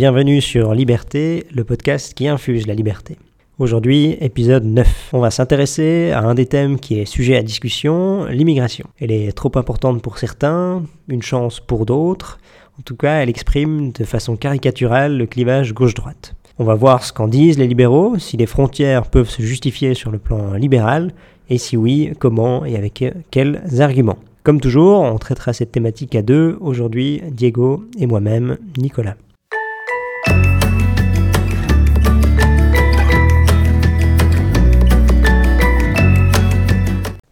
bienvenue 0.00 0.40
sur 0.40 0.72
Liberté, 0.72 1.44
le 1.54 1.62
podcast 1.62 2.14
qui 2.14 2.26
infuse 2.26 2.66
la 2.66 2.72
liberté. 2.72 3.18
Aujourd'hui, 3.58 4.16
épisode 4.22 4.64
9. 4.64 5.10
On 5.12 5.20
va 5.20 5.30
s'intéresser 5.30 6.10
à 6.12 6.22
un 6.22 6.34
des 6.34 6.46
thèmes 6.46 6.80
qui 6.80 6.98
est 6.98 7.04
sujet 7.04 7.36
à 7.36 7.42
discussion, 7.42 8.24
l'immigration. 8.24 8.86
Elle 8.98 9.12
est 9.12 9.30
trop 9.32 9.52
importante 9.56 10.00
pour 10.00 10.16
certains, 10.16 10.84
une 11.08 11.20
chance 11.20 11.60
pour 11.60 11.84
d'autres. 11.84 12.38
En 12.78 12.82
tout 12.82 12.96
cas, 12.96 13.16
elle 13.16 13.28
exprime 13.28 13.92
de 13.92 14.04
façon 14.04 14.36
caricaturale 14.36 15.18
le 15.18 15.26
clivage 15.26 15.74
gauche-droite. 15.74 16.34
On 16.58 16.64
va 16.64 16.76
voir 16.76 17.04
ce 17.04 17.12
qu'en 17.12 17.28
disent 17.28 17.58
les 17.58 17.68
libéraux, 17.68 18.18
si 18.18 18.38
les 18.38 18.46
frontières 18.46 19.06
peuvent 19.06 19.28
se 19.28 19.42
justifier 19.42 19.92
sur 19.92 20.10
le 20.10 20.18
plan 20.18 20.54
libéral, 20.54 21.12
et 21.50 21.58
si 21.58 21.76
oui, 21.76 22.12
comment 22.18 22.64
et 22.64 22.74
avec 22.74 23.04
quels 23.30 23.82
arguments. 23.82 24.18
Comme 24.44 24.62
toujours, 24.62 25.02
on 25.02 25.18
traitera 25.18 25.52
cette 25.52 25.72
thématique 25.72 26.14
à 26.14 26.22
deux, 26.22 26.56
aujourd'hui 26.62 27.20
Diego 27.30 27.84
et 27.98 28.06
moi-même, 28.06 28.56
Nicolas. 28.78 29.16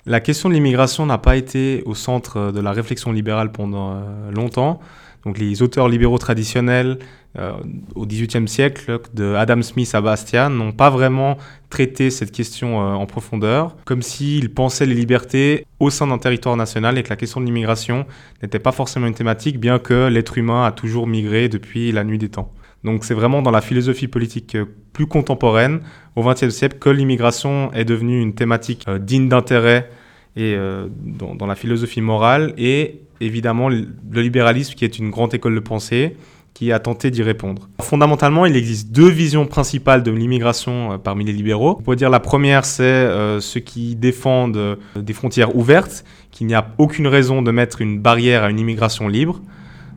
La 0.09 0.21
question 0.21 0.49
de 0.49 0.55
l'immigration 0.55 1.05
n'a 1.05 1.19
pas 1.19 1.37
été 1.37 1.83
au 1.85 1.95
centre 1.95 2.51
de 2.51 2.61
la 2.63 2.73
réflexion 2.73 3.13
libérale 3.13 3.53
pendant 3.53 3.93
euh, 3.93 4.31
longtemps. 4.35 4.81
Donc 5.27 5.37
les 5.37 5.61
auteurs 5.61 5.87
libéraux 5.87 6.17
traditionnels 6.17 6.99
euh, 7.39 7.53
au 7.95 8.07
XVIIIe 8.07 8.49
siècle, 8.49 9.01
de 9.13 9.35
Adam 9.35 9.61
Smith 9.61 9.95
à 9.95 10.01
Bastian, 10.01 10.49
n'ont 10.49 10.73
pas 10.73 10.89
vraiment 10.89 11.37
traité 11.69 12.09
cette 12.09 12.33
question 12.33 12.81
euh, 12.81 12.95
en 12.95 13.05
profondeur, 13.05 13.77
comme 13.85 14.01
s'ils 14.01 14.49
pensaient 14.49 14.87
les 14.87 14.95
libertés 14.95 15.67
au 15.79 15.91
sein 15.91 16.07
d'un 16.07 16.17
territoire 16.17 16.57
national 16.57 16.97
et 16.97 17.03
que 17.03 17.11
la 17.11 17.17
question 17.17 17.43
de 17.43 17.45
l'immigration 17.45 18.07
n'était 18.43 18.59
pas 18.59 18.73
forcément 18.73 19.09
une 19.09 19.15
thématique, 19.15 19.61
bien 19.61 19.79
que 19.79 20.09
l'être 20.09 20.39
humain 20.39 20.65
a 20.65 20.73
toujours 20.73 21.07
migré 21.07 21.51
depuis 21.51 21.93
la 21.93 22.03
nuit 22.03 22.17
des 22.17 22.31
temps. 22.31 22.51
Donc 22.85 23.05
c'est 23.05 23.15
vraiment 23.15 23.43
dans 23.43 23.51
la 23.51 23.61
philosophie 23.61 24.09
politique 24.09 24.57
plus 24.93 25.07
contemporaine, 25.07 25.81
au 26.17 26.23
XXe 26.23 26.51
siècle, 26.51 26.79
que 26.79 26.91
l'immigration 26.91 27.73
est 27.73 27.85
devenue 27.85 28.21
une 28.21 28.35
thématique 28.35 28.89
digne 29.01 29.29
d'intérêt 29.29 29.91
et 30.37 30.55
euh, 30.55 30.87
dans, 30.91 31.47
la 31.47 31.57
philosophie 31.57 32.01
morale, 32.01 32.55
et 32.57 33.01
évidemment 33.21 33.69
le 33.69 34.23
libéralisme 34.23 34.75
qui 34.75 34.85
est 34.85 34.99
une 34.99 35.11
grande 35.11 35.35
école 35.35 35.57
de 35.57 35.61
pensée 35.61 36.17
qui 36.55 36.73
a 36.73 36.79
tenté 36.79 37.11
d'y 37.11 37.23
répondre. 37.23 37.69
Fondamentalement, 37.81 38.45
il 38.47 38.57
existe 38.57 38.91
deux 38.91 39.09
visions 39.09 39.47
principales 39.47 40.03
de 40.03 40.11
l'immigration 40.11 40.93
euh, 40.93 40.99
parmi 40.99 41.25
les 41.25 41.33
libéraux. 41.33 41.77
On 41.79 41.83
peut 41.83 41.97
dire 41.97 42.11
la 42.11 42.21
première, 42.21 42.65
c'est 42.65 42.83
euh, 42.83 43.41
ceux 43.41 43.61
qui 43.61 43.95
défendent 43.95 44.79
des 44.97 45.13
frontières 45.13 45.57
ouvertes, 45.57 46.05
qu'il 46.31 46.47
n'y 46.47 46.55
a 46.55 46.69
aucune 46.79 47.07
raison 47.07 47.43
de 47.43 47.51
mettre 47.51 47.81
une 47.81 48.01
barrière 48.01 48.45
à 48.45 48.51
une 48.51 48.59
immigration 48.59 49.09
libre, 49.09 49.41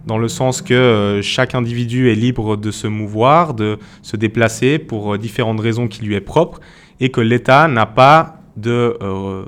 dans 0.05 0.17
le 0.17 0.27
sens 0.27 0.61
que 0.61 1.19
chaque 1.21 1.55
individu 1.55 2.09
est 2.11 2.15
libre 2.15 2.57
de 2.57 2.71
se 2.71 2.87
mouvoir, 2.87 3.53
de 3.53 3.77
se 4.01 4.17
déplacer 4.17 4.79
pour 4.79 5.17
différentes 5.17 5.59
raisons 5.59 5.87
qui 5.87 6.03
lui 6.03 6.15
est 6.15 6.21
propre, 6.21 6.59
et 7.01 7.09
que 7.09 7.19
l'État 7.19 7.67
n'a 7.67 7.85
pas 7.85 8.41
de 8.55 8.97
euh, 9.01 9.43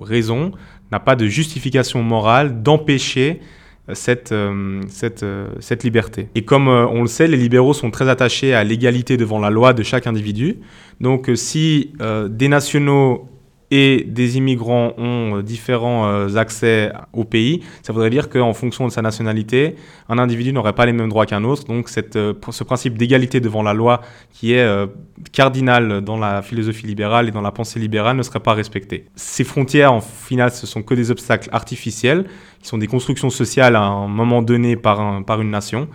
raison, 0.00 0.52
n'a 0.92 1.00
pas 1.00 1.16
de 1.16 1.26
justification 1.26 2.02
morale 2.02 2.62
d'empêcher 2.62 3.40
euh, 3.88 3.94
euh, 4.42 5.50
cette, 5.60 5.84
liberté. 5.84 6.28
Et 6.34 6.44
comme 6.44 6.68
on 6.68 7.02
le 7.02 7.06
sait, 7.06 7.28
les 7.28 7.36
libéraux 7.36 7.74
sont 7.74 7.90
très 7.90 8.08
attachés 8.08 8.54
à 8.54 8.64
l'égalité 8.64 9.16
devant 9.16 9.38
la 9.38 9.50
loi 9.50 9.72
de 9.72 9.82
chaque 9.82 10.06
individu. 10.06 10.58
Donc 11.00 11.30
si 11.34 11.92
des 12.28 12.48
nationaux 12.48 13.28
et 13.70 14.04
des 14.06 14.36
immigrants 14.36 14.92
ont 14.96 15.38
euh, 15.38 15.42
différents 15.42 16.08
euh, 16.08 16.36
accès 16.36 16.92
au 17.12 17.24
pays, 17.24 17.62
ça 17.82 17.92
voudrait 17.92 18.10
dire 18.10 18.28
qu'en 18.28 18.52
fonction 18.52 18.86
de 18.86 18.92
sa 18.92 19.02
nationalité, 19.02 19.74
un 20.08 20.18
individu 20.18 20.52
n'aurait 20.52 20.72
pas 20.72 20.86
les 20.86 20.92
mêmes 20.92 21.08
droits 21.08 21.26
qu'un 21.26 21.42
autre. 21.42 21.64
Donc 21.64 21.90
euh, 22.14 22.32
ce 22.50 22.64
principe 22.64 22.96
d'égalité 22.96 23.40
devant 23.40 23.62
la 23.62 23.74
loi 23.74 24.02
qui 24.30 24.52
est 24.52 24.66
cardinal 25.32 26.02
dans 26.02 26.16
la 26.16 26.42
philosophie 26.42 26.86
libérale 26.86 27.28
et 27.28 27.30
dans 27.30 27.40
la 27.40 27.50
pensée 27.50 27.80
libérale 27.80 28.16
ne 28.16 28.22
serait 28.22 28.40
pas 28.40 28.54
respecté. 28.54 29.06
Ces 29.16 29.44
frontières, 29.44 29.92
en 29.92 30.00
final, 30.00 30.50
ce 30.50 30.66
sont 30.66 30.82
que 30.82 30.94
des 30.94 31.10
obstacles 31.10 31.48
artificiels, 31.52 32.26
qui 32.60 32.68
sont 32.68 32.78
des 32.78 32.86
constructions 32.86 33.30
sociales 33.30 33.76
à 33.76 33.82
un 33.82 34.08
moment 34.08 34.42
donné 34.42 34.76
par 34.76 35.40
une 35.40 35.50
nation. 35.50 35.88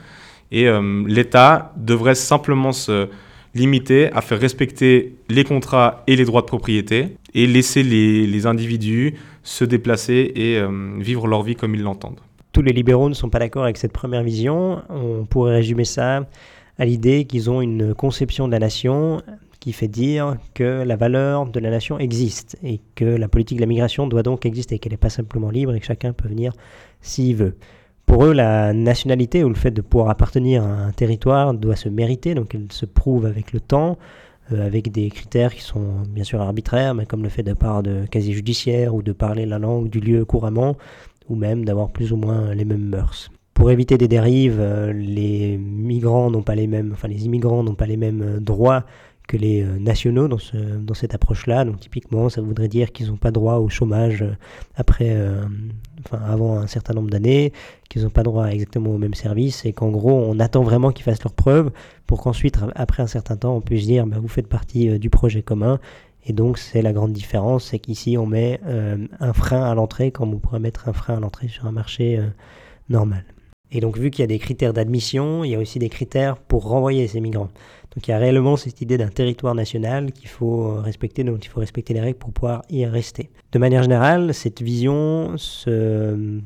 Et 0.51 0.68
l'État 1.06 1.72
devrait 1.78 2.16
simplement 2.16 2.72
se 2.72 3.07
limiter 3.53 4.12
à 4.13 4.22
faire 4.22 4.39
respecter 4.39 5.16
les 5.29 5.44
contrats 5.44 6.03
et 6.07 6.16
les 6.16 6.25
droits 6.25 6.41
de 6.41 6.47
propriété 6.47 7.17
et 7.34 7.47
laisser 7.47 7.84
les, 7.84 8.45
individus 8.45 9.16
se 9.44 9.63
déplacer 9.66 10.31
et 10.35 10.57
euh, 10.57 10.97
vivre 11.00 11.28
leur 11.28 11.44
vie 11.44 11.56
comme 11.56 11.75
ils 11.75 11.81
l'entendent. 11.81 12.19
Tous 12.53 12.62
les 12.62 12.73
libéraux 12.73 13.09
ne 13.09 13.13
sont 13.13 13.29
pas 13.29 13.39
d'accord 13.39 13.63
avec 13.63 13.78
cette 13.78 13.94
première 13.94 14.23
vision. 14.23 14.81
On 14.89 15.25
pourrait 15.25 15.56
résumer 15.56 15.85
ça 15.85 16.28
à 16.78 16.85
l'idée 16.85 17.25
qu'ils 17.25 17.50
ont 17.50 17.62
une 17.62 17.94
conception 17.94 18.47
de 18.47 18.51
la 18.51 18.59
nation 18.59 19.22
qui 19.59 19.73
fait 19.73 19.88
dire 19.88 20.38
que 20.56 20.83
la 20.83 20.95
valeur 20.95 21.45
de 21.45 21.59
la 21.59 21.69
nation 21.69 22.00
existe 22.00 22.57
et 22.63 22.81
que 22.95 23.06
la 23.06 23.28
politique 23.28 23.57
de 23.57 23.62
la 23.62 23.68
migration 23.68 24.07
doit 24.07 24.23
donc 24.23 24.45
exister, 24.45 24.79
qu'elle 24.79 24.91
n'est 24.91 24.97
pas 24.97 25.12
simplement 25.12 25.51
libre 25.51 25.75
et 25.75 25.79
que 25.79 25.85
chacun 25.85 26.13
peut 26.13 26.28
venir 26.28 26.51
s'il 27.00 27.35
veut. 27.35 27.56
Pour 28.11 28.25
eux, 28.25 28.33
la 28.33 28.73
nationalité 28.73 29.41
ou 29.45 29.47
le 29.47 29.55
fait 29.55 29.72
de 29.72 29.79
pouvoir 29.79 30.09
appartenir 30.09 30.63
à 30.63 30.67
un 30.67 30.91
territoire 30.91 31.53
doit 31.53 31.77
se 31.77 31.88
mériter, 31.88 32.35
donc 32.35 32.53
elle 32.53 32.69
se 32.69 32.85
prouve 32.85 33.25
avec 33.25 33.53
le 33.53 33.61
temps, 33.61 33.97
euh, 34.51 34.67
avec 34.67 34.91
des 34.91 35.09
critères 35.09 35.55
qui 35.55 35.61
sont 35.61 36.01
bien 36.09 36.25
sûr 36.25 36.41
arbitraires, 36.41 36.94
mais 36.94 37.05
comme 37.05 37.23
le 37.23 37.29
fait 37.29 37.41
de 37.41 37.53
part 37.53 37.83
de 37.83 38.05
casier 38.07 38.33
judiciaire 38.33 38.94
ou 38.94 39.01
de 39.01 39.13
parler 39.13 39.45
la 39.45 39.59
langue 39.59 39.88
du 39.88 40.01
lieu 40.01 40.25
couramment, 40.25 40.75
ou 41.29 41.35
même 41.38 41.63
d'avoir 41.63 41.89
plus 41.89 42.11
ou 42.11 42.17
moins 42.17 42.53
les 42.53 42.66
mêmes 42.66 42.83
mœurs. 42.83 43.31
Pour 43.53 43.71
éviter 43.71 43.97
des 43.97 44.09
dérives, 44.09 44.59
euh, 44.59 44.91
les 44.91 45.57
migrants 45.57 46.29
n'ont 46.29 46.44
pas 46.44 46.55
les 46.55 46.67
mêmes, 46.67 46.91
enfin 46.91 47.07
les 47.07 47.25
immigrants 47.25 47.63
n'ont 47.63 47.75
pas 47.75 47.85
les 47.85 47.95
mêmes 47.95 48.23
euh, 48.23 48.39
droits 48.41 48.83
les 49.38 49.62
euh, 49.62 49.80
nationaux 49.80 50.28
dans, 50.28 50.38
ce, 50.38 50.58
dans 50.58 50.94
cette 50.94 51.14
approche-là. 51.14 51.66
Donc 51.66 51.80
typiquement, 51.80 52.30
ça 52.30 52.42
voudrait 52.42 52.68
dire 52.68 52.92
qu'ils 52.92 53.08
n'ont 53.08 53.18
pas 53.18 53.31
droit 53.31 53.56
au 53.56 53.69
chômage 53.69 54.22
euh, 54.22 54.36
après, 54.75 55.09
euh, 55.12 55.44
enfin, 56.06 56.19
avant 56.25 56.58
un 56.58 56.68
certain 56.68 56.94
nombre 56.94 57.09
d'années, 57.09 57.53
qu'ils 57.90 58.03
n'ont 58.03 58.09
pas 58.09 58.24
droit 58.24 58.46
exactement 58.46 58.92
au 58.92 58.97
même 58.97 59.14
service 59.14 59.66
et 59.66 59.74
qu'en 59.74 59.90
gros, 59.90 60.12
on 60.12 60.40
attend 60.40 60.64
vraiment 60.64 60.92
qu'ils 60.92 61.03
fassent 61.03 61.24
leurs 61.24 61.34
preuves 61.34 61.72
pour 62.08 62.22
qu'ensuite, 62.22 62.58
après 62.75 63.03
un 63.03 63.08
certain 63.08 63.38
temps, 63.38 63.56
on 63.56 63.62
puisse 63.62 63.86
dire, 63.86 64.06
bah, 64.06 64.18
vous 64.19 64.28
faites 64.28 64.47
partie 64.47 65.00
du 65.00 65.09
projet 65.09 65.42
commun. 65.42 65.80
Et 66.25 66.34
donc, 66.34 66.58
c'est 66.59 66.81
la 66.81 66.94
grande 66.94 67.13
différence, 67.13 67.66
c'est 67.72 67.80
qu'ici, 67.80 68.18
on 68.18 68.28
met 68.28 68.59
un 69.19 69.34
frein 69.34 69.63
à 69.63 69.74
l'entrée 69.74 70.12
comme 70.12 70.36
on 70.36 70.38
pourrait 70.38 70.59
mettre 70.59 70.88
un 70.88 70.94
frein 70.94 71.18
à 71.18 71.19
l'entrée 71.19 71.48
sur 71.48 71.66
un 71.66 71.72
marché 71.72 72.19
normal. 72.90 73.24
Et 73.71 73.79
donc, 73.79 73.97
vu 73.97 74.11
qu'il 74.11 74.21
y 74.21 74.23
a 74.23 74.27
des 74.27 74.39
critères 74.39 74.73
d'admission, 74.73 75.43
il 75.43 75.51
y 75.51 75.55
a 75.55 75.59
aussi 75.59 75.79
des 75.79 75.89
critères 75.89 76.37
pour 76.37 76.67
renvoyer 76.67 77.07
ces 77.07 77.21
migrants. 77.21 77.49
Donc, 77.95 78.07
il 78.07 78.11
y 78.11 78.13
a 78.13 78.17
réellement 78.17 78.57
cette 78.57 78.81
idée 78.81 78.97
d'un 78.97 79.07
territoire 79.07 79.55
national 79.55 80.11
qu'il 80.11 80.27
faut 80.27 80.75
respecter, 80.75 81.23
donc 81.23 81.45
il 81.45 81.49
faut 81.49 81.59
respecter 81.59 81.93
les 81.93 82.01
règles 82.01 82.17
pour 82.17 82.31
pouvoir 82.31 82.63
y 82.69 82.85
rester. 82.85 83.29
De 83.51 83.59
manière 83.59 83.83
générale, 83.83 84.33
cette 84.33 84.61
vision 84.61 85.37
se 85.37 86.39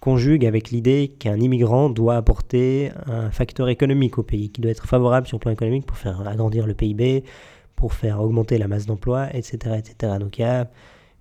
conjugue 0.00 0.46
avec 0.46 0.70
l'idée 0.70 1.12
qu'un 1.18 1.38
immigrant 1.40 1.90
doit 1.90 2.16
apporter 2.16 2.92
un 3.06 3.30
facteur 3.30 3.68
économique 3.68 4.18
au 4.18 4.22
pays, 4.22 4.50
qui 4.50 4.60
doit 4.60 4.70
être 4.70 4.86
favorable 4.86 5.26
sur 5.26 5.36
le 5.38 5.40
plan 5.40 5.50
économique 5.50 5.86
pour 5.86 5.96
faire 5.96 6.26
agrandir 6.26 6.66
le 6.66 6.74
PIB, 6.74 7.24
pour 7.74 7.92
faire 7.92 8.20
augmenter 8.20 8.58
la 8.58 8.68
masse 8.68 8.86
d'emploi, 8.86 9.28
etc., 9.34 9.76
etc. 9.78 10.14
Donc, 10.20 10.38
il 10.38 10.42
y 10.42 10.44
a 10.44 10.68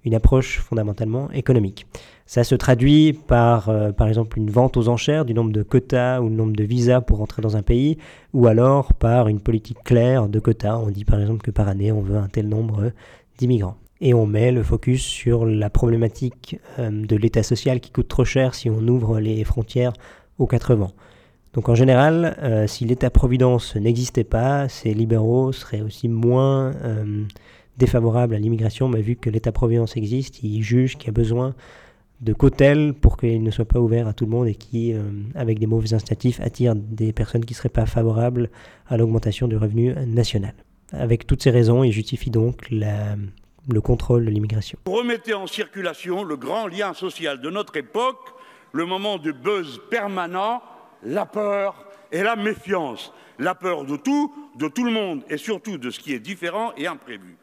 une 0.08 0.16
approche 0.16 0.60
fondamentalement 0.60 1.30
économique. 1.32 1.86
Ça 2.26 2.44
se 2.44 2.56
traduit 2.56 3.14
par, 3.14 3.70
euh, 3.70 3.92
par 3.92 4.08
exemple, 4.08 4.40
une 4.40 4.50
vente 4.50 4.78
aux 4.78 4.88
enchères 4.88 5.26
du 5.26 5.34
nombre 5.34 5.52
de 5.52 5.64
quotas 5.64 6.22
ou 6.22 6.30
le 6.30 6.36
nombre 6.36 6.56
de 6.56 6.64
visas 6.64 7.02
pour 7.02 7.22
entrer 7.22 7.42
dans 7.42 7.58
un 7.58 7.62
pays, 7.62 7.98
ou 8.34 8.48
alors 8.48 8.94
par 8.94 9.28
une 9.28 9.42
politique 9.42 9.84
claire 9.84 10.30
de 10.30 10.40
quotas. 10.40 10.78
On 10.78 10.90
dit 10.90 11.06
par 11.06 11.20
exemple 11.20 11.42
que 11.42 11.52
par 11.52 11.68
année, 11.68 11.92
on 11.92 12.02
veut 12.02 12.18
un 12.18 12.28
tel 12.28 12.48
nombre 12.48 12.92
d'immigrants. 13.38 13.78
Et 14.00 14.14
on 14.14 14.26
met 14.26 14.52
le 14.52 14.64
focus 14.64 15.04
sur 15.04 15.46
la 15.46 15.70
problématique 15.70 16.58
euh, 16.80 16.90
de 16.90 17.16
l'état 17.16 17.44
social 17.44 17.80
qui 17.80 17.92
coûte 17.92 18.08
trop 18.08 18.26
cher 18.26 18.56
si 18.56 18.70
on 18.70 18.80
ouvre 18.88 19.20
les 19.20 19.44
frontières 19.44 19.94
aux 20.38 20.48
quatre 20.48 20.74
vents. 20.76 20.94
Donc 21.54 21.70
en 21.70 21.76
général, 21.76 22.38
euh, 22.44 22.68
si 22.68 22.86
l'État-providence 22.86 23.76
n'existait 23.76 24.24
pas, 24.24 24.70
ces 24.70 24.94
libéraux 24.94 25.52
seraient 25.52 25.82
aussi 25.82 26.08
moins 26.08 26.72
défavorables 27.78 28.36
à 28.36 28.40
l'immigration, 28.40 28.88
mais 28.90 29.02
vu 29.02 29.16
que 29.16 29.30
l'État-providence 29.30 29.98
existe, 29.98 30.44
ils 30.44 30.64
jugent 30.64 30.98
qu'il 30.98 31.08
y 31.08 31.10
a 31.10 31.14
besoin 31.14 31.56
de 32.22 32.34
cotels 32.34 32.94
pour 32.94 33.18
qu'il 33.18 33.44
ne 33.44 33.52
soit 33.52 33.66
pas 33.66 33.80
ouvert 33.80 34.08
à 34.08 34.14
tout 34.14 34.26
le 34.26 34.32
monde 34.32 34.48
et 34.48 34.56
qui, 34.56 34.94
euh, 34.94 35.02
avec 35.36 35.60
des 35.60 35.68
mauvais 35.68 35.94
incitatifs, 35.94 36.40
attire 36.42 36.76
des 36.76 37.14
personnes 37.14 37.46
qui 37.46 37.54
ne 37.54 37.58
seraient 37.58 37.70
pas 37.70 37.86
favorables 37.86 38.50
à 38.88 38.98
l'augmentation 38.98 39.48
du 39.48 39.56
revenu 39.56 39.94
national. 40.08 40.54
Avec 40.92 41.28
toutes 41.28 41.44
ces 41.44 41.52
raisons, 41.52 41.84
il 41.84 41.92
justifie 41.92 42.32
donc 42.32 42.70
le 42.72 43.82
contrôle 43.82 44.26
de 44.26 44.32
l'immigration. 44.32 44.80
Remettez 44.88 45.34
en 45.34 45.46
circulation 45.46 46.24
le 46.24 46.38
grand 46.38 46.68
lien 46.68 46.94
social 46.94 47.42
de 47.42 47.50
notre 47.50 47.76
époque, 47.78 48.34
le 48.72 48.86
moment 48.86 49.18
de 49.18 49.32
buzz 49.32 49.80
permanent, 49.92 50.62
la 51.04 51.26
peur 51.26 51.86
et 52.12 52.24
la 52.24 52.36
méfiance. 52.36 53.14
La 53.40 53.54
peur 53.54 53.86
de 53.86 53.98
tout, 53.98 54.34
de 54.56 54.68
tout 54.68 54.84
le 54.84 54.92
monde 54.92 55.22
et 55.30 55.38
surtout 55.38 55.78
de 55.78 55.92
ce 55.92 56.00
qui 56.00 56.14
est 56.14 56.20
différent 56.20 56.72
et 56.76 56.88
imprévu. 56.88 57.38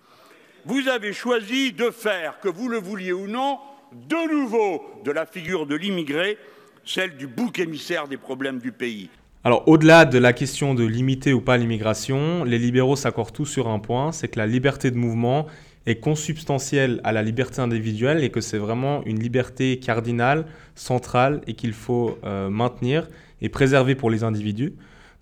Vous 0.66 0.88
avez 0.88 1.12
choisi 1.12 1.72
de 1.72 1.90
faire, 1.90 2.40
que 2.40 2.49
vous 2.49 2.70
le 2.70 2.78
vouliez 2.78 3.12
ou 3.12 3.26
non, 3.26 3.58
de 3.93 4.32
nouveau 4.32 4.82
de 5.05 5.11
la 5.11 5.26
figure 5.26 5.66
de 5.66 5.75
l'immigré, 5.75 6.38
celle 6.87 7.19
du 7.19 7.26
bouc 7.26 7.58
émissaire 7.58 8.08
des 8.08 8.16
problèmes 8.16 8.61
du 8.61 8.72
pays. 8.72 9.11
Alors, 9.44 9.69
au-delà 9.69 10.06
de 10.06 10.16
la 10.16 10.32
question 10.32 10.75
de 10.75 10.82
limiter 10.82 11.34
ou 11.34 11.43
pas 11.43 11.58
l'immigration, 11.58 12.44
les 12.44 12.58
libéraux 12.58 12.96
s'accordent 12.96 13.34
tous 13.34 13.44
sur 13.44 13.69
un 13.69 13.78
point, 13.78 14.11
c'est 14.11 14.28
que 14.28 14.38
la 14.38 14.46
liberté 14.46 14.90
de 14.90 14.96
mouvement 14.96 15.44
est 15.84 15.96
consubstantielle 15.96 17.02
à 17.05 17.12
la 17.12 17.22
liberté 17.22 17.60
individuelle 17.60 18.25
et 18.25 18.31
que 18.31 18.40
c'est 18.40 18.56
vraiment 18.56 19.05
une 19.05 19.20
liberté 19.20 19.78
cardinale, 19.78 20.46
centrale 20.75 21.43
et 21.46 21.52
qu'il 21.52 21.75
faut 21.75 22.17
euh, 22.25 22.49
maintenir 22.49 23.06
et 23.43 23.50
préserver 23.50 23.94
pour 23.94 24.08
les 24.08 24.25
individus. 24.25 24.72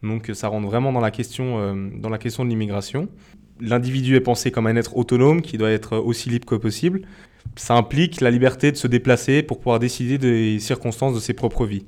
Donc 0.05 0.31
ça 0.35 0.47
rentre 0.47 0.69
vraiment 0.69 0.93
dans 0.93 1.01
la 1.01 1.11
question, 1.11 1.59
euh, 1.59 1.91
dans 1.97 2.11
la 2.11 2.19
question 2.19 2.45
de 2.45 2.51
l'immigration. 2.51 3.09
L'individu 3.65 4.17
est 4.17 4.21
pensé 4.21 4.51
comme 4.51 4.67
un 4.67 4.75
être 4.75 4.97
autonome 4.97 5.41
qui 5.41 5.57
doit 5.57 5.71
être 5.71 5.97
aussi 5.97 6.29
libre 6.29 6.47
que 6.47 6.57
possible. 6.57 7.03
Ça 7.55 7.75
implique 7.75 8.21
la 8.21 8.31
liberté 8.31 8.73
de 8.73 8.77
se 8.77 8.89
déplacer 8.89 9.43
pour 9.43 9.59
pouvoir 9.59 9.79
décider 9.79 10.19
des 10.19 10.59
circonstances 10.59 11.15
de 11.15 11.21
ses 11.21 11.33
propres 11.33 11.65
vies. 11.65 11.85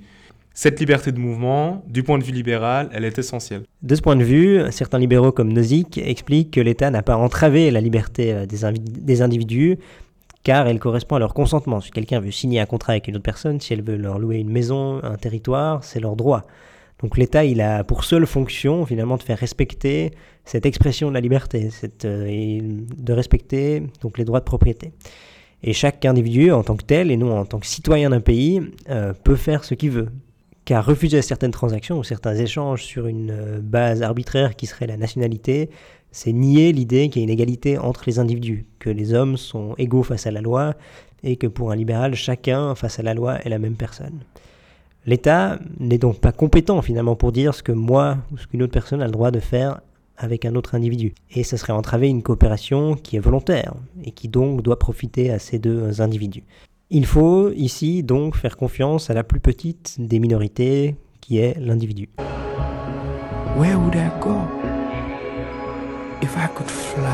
Cette 0.52 0.78
liberté 0.78 1.10
de 1.10 1.18
mouvement, 1.18 1.82
du 1.88 2.04
point 2.04 2.16
de 2.16 2.22
vue 2.22 2.32
libéral, 2.32 2.88
elle 2.92 3.04
est 3.04 3.18
essentielle. 3.18 3.62
De 3.82 3.94
ce 3.96 4.00
point 4.00 4.14
de 4.14 4.22
vue, 4.22 4.60
certains 4.70 5.00
libéraux 5.00 5.32
comme 5.32 5.52
Nozick 5.52 5.98
expliquent 5.98 6.52
que 6.52 6.60
l'État 6.60 6.92
n'a 6.92 7.02
pas 7.02 7.16
entravé 7.16 7.72
la 7.72 7.80
liberté 7.80 8.32
euh, 8.32 8.46
des, 8.46 8.58
des, 8.78 9.20
individus 9.20 9.78
car 10.44 10.68
elle 10.68 10.78
correspond 10.78 11.16
à 11.16 11.18
leur 11.18 11.34
consentement. 11.34 11.80
Si 11.80 11.90
quelqu'un 11.90 12.20
veut 12.20 12.30
signer 12.30 12.60
un 12.60 12.66
contrat 12.66 12.92
avec 12.92 13.08
une 13.08 13.16
autre 13.16 13.24
personne, 13.24 13.60
si 13.60 13.72
elle 13.72 13.82
veut 13.82 13.96
leur 13.96 14.20
louer 14.20 14.36
une 14.36 14.50
maison, 14.50 15.02
un 15.02 15.16
territoire, 15.16 15.82
c'est 15.82 15.98
leur 15.98 16.14
droit. 16.14 16.46
Donc 17.02 17.18
l'État, 17.18 17.44
il 17.44 17.60
a 17.60 17.84
pour 17.84 18.04
seule 18.04 18.26
fonction 18.26 18.86
finalement 18.86 19.16
de 19.16 19.22
faire 19.22 19.38
respecter 19.38 20.12
cette 20.44 20.66
expression 20.66 21.08
de 21.08 21.14
la 21.14 21.20
liberté, 21.20 21.68
euh, 22.04 22.60
de 22.96 23.12
respecter 23.12 23.82
donc 24.00 24.18
les 24.18 24.24
droits 24.24 24.40
de 24.40 24.44
propriété. 24.44 24.92
Et 25.62 25.72
chaque 25.72 26.04
individu, 26.04 26.52
en 26.52 26.62
tant 26.62 26.76
que 26.76 26.84
tel, 26.84 27.10
et 27.10 27.16
non 27.16 27.36
en 27.36 27.46
tant 27.46 27.58
que 27.58 27.66
citoyen 27.66 28.10
d'un 28.10 28.20
pays, 28.20 28.60
euh, 28.90 29.12
peut 29.12 29.36
faire 29.36 29.64
ce 29.64 29.74
qu'il 29.74 29.90
veut. 29.90 30.08
Car 30.66 30.84
refuser 30.84 31.20
certaines 31.22 31.50
transactions 31.50 31.98
ou 31.98 32.04
certains 32.04 32.34
échanges 32.34 32.84
sur 32.84 33.06
une 33.06 33.30
euh, 33.30 33.60
base 33.60 34.02
arbitraire 34.02 34.56
qui 34.56 34.66
serait 34.66 34.86
la 34.86 34.96
nationalité, 34.96 35.70
c'est 36.10 36.32
nier 36.32 36.72
l'idée 36.72 37.08
qu'il 37.08 37.22
y 37.22 37.24
a 37.24 37.26
une 37.26 37.32
égalité 37.32 37.76
entre 37.76 38.04
les 38.06 38.18
individus, 38.18 38.66
que 38.78 38.90
les 38.90 39.14
hommes 39.14 39.36
sont 39.36 39.74
égaux 39.78 40.02
face 40.02 40.26
à 40.26 40.30
la 40.30 40.40
loi, 40.40 40.74
et 41.22 41.36
que 41.36 41.46
pour 41.46 41.72
un 41.72 41.76
libéral, 41.76 42.14
chacun 42.14 42.74
face 42.74 42.98
à 42.98 43.02
la 43.02 43.14
loi 43.14 43.40
est 43.40 43.48
la 43.48 43.58
même 43.58 43.74
personne. 43.74 44.20
L'État 45.06 45.58
n'est 45.78 45.98
donc 45.98 46.18
pas 46.18 46.32
compétent 46.32 46.80
finalement 46.80 47.14
pour 47.14 47.30
dire 47.30 47.54
ce 47.54 47.62
que 47.62 47.72
moi 47.72 48.16
ou 48.32 48.38
ce 48.38 48.46
qu'une 48.46 48.62
autre 48.62 48.72
personne 48.72 49.02
a 49.02 49.06
le 49.06 49.12
droit 49.12 49.30
de 49.30 49.40
faire 49.40 49.80
avec 50.16 50.46
un 50.46 50.54
autre 50.54 50.74
individu. 50.74 51.14
Et 51.34 51.44
ça 51.44 51.58
serait 51.58 51.74
entraver 51.74 52.08
une 52.08 52.22
coopération 52.22 52.94
qui 52.94 53.16
est 53.16 53.20
volontaire 53.20 53.74
et 54.02 54.12
qui 54.12 54.28
donc 54.28 54.62
doit 54.62 54.78
profiter 54.78 55.30
à 55.30 55.38
ces 55.38 55.58
deux 55.58 56.00
individus. 56.00 56.44
Il 56.90 57.04
faut 57.04 57.50
ici 57.50 58.02
donc 58.02 58.36
faire 58.36 58.56
confiance 58.56 59.10
à 59.10 59.14
la 59.14 59.24
plus 59.24 59.40
petite 59.40 59.96
des 59.98 60.18
minorités 60.18 60.96
qui 61.20 61.38
est 61.38 61.58
l'individu. 61.58 62.08
Where 63.56 63.78
would 63.78 63.94
I 63.94 64.10
go 64.20 64.36
if 66.22 66.34
I 66.36 66.48
could 66.54 66.70
fly? 66.70 67.04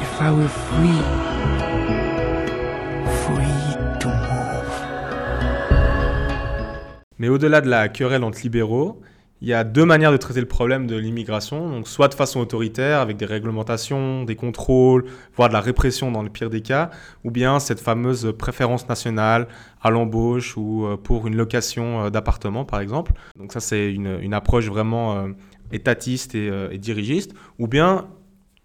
If 0.00 0.20
I 0.20 0.30
were 0.30 0.48
free? 0.48 1.26
Mais 7.18 7.28
au-delà 7.28 7.60
de 7.60 7.68
la 7.68 7.88
querelle 7.88 8.24
entre 8.24 8.40
libéraux, 8.42 9.00
il 9.42 9.48
y 9.48 9.52
a 9.52 9.64
deux 9.64 9.84
manières 9.84 10.12
de 10.12 10.16
traiter 10.16 10.40
le 10.40 10.46
problème 10.46 10.86
de 10.86 10.96
l'immigration. 10.96 11.84
Soit 11.84 12.08
de 12.08 12.14
façon 12.14 12.40
autoritaire, 12.40 13.00
avec 13.00 13.18
des 13.18 13.26
réglementations, 13.26 14.24
des 14.24 14.34
contrôles, 14.34 15.04
voire 15.36 15.48
de 15.48 15.52
la 15.52 15.60
répression 15.60 16.10
dans 16.10 16.22
le 16.22 16.30
pire 16.30 16.48
des 16.48 16.62
cas, 16.62 16.90
ou 17.22 17.30
bien 17.30 17.60
cette 17.60 17.80
fameuse 17.80 18.32
préférence 18.38 18.88
nationale 18.88 19.46
à 19.82 19.90
l'embauche 19.90 20.56
ou 20.56 20.86
euh, 20.86 20.96
pour 20.96 21.26
une 21.26 21.36
location 21.36 22.04
euh, 22.04 22.10
d'appartement, 22.10 22.64
par 22.64 22.80
exemple. 22.80 23.12
Donc, 23.38 23.52
ça, 23.52 23.60
c'est 23.60 23.92
une, 23.92 24.32
approche 24.32 24.68
vraiment 24.68 25.16
euh, 25.16 25.28
étatiste 25.70 26.34
et, 26.34 26.50
et 26.70 26.78
dirigiste. 26.78 27.34
Ou 27.58 27.68
bien 27.68 28.06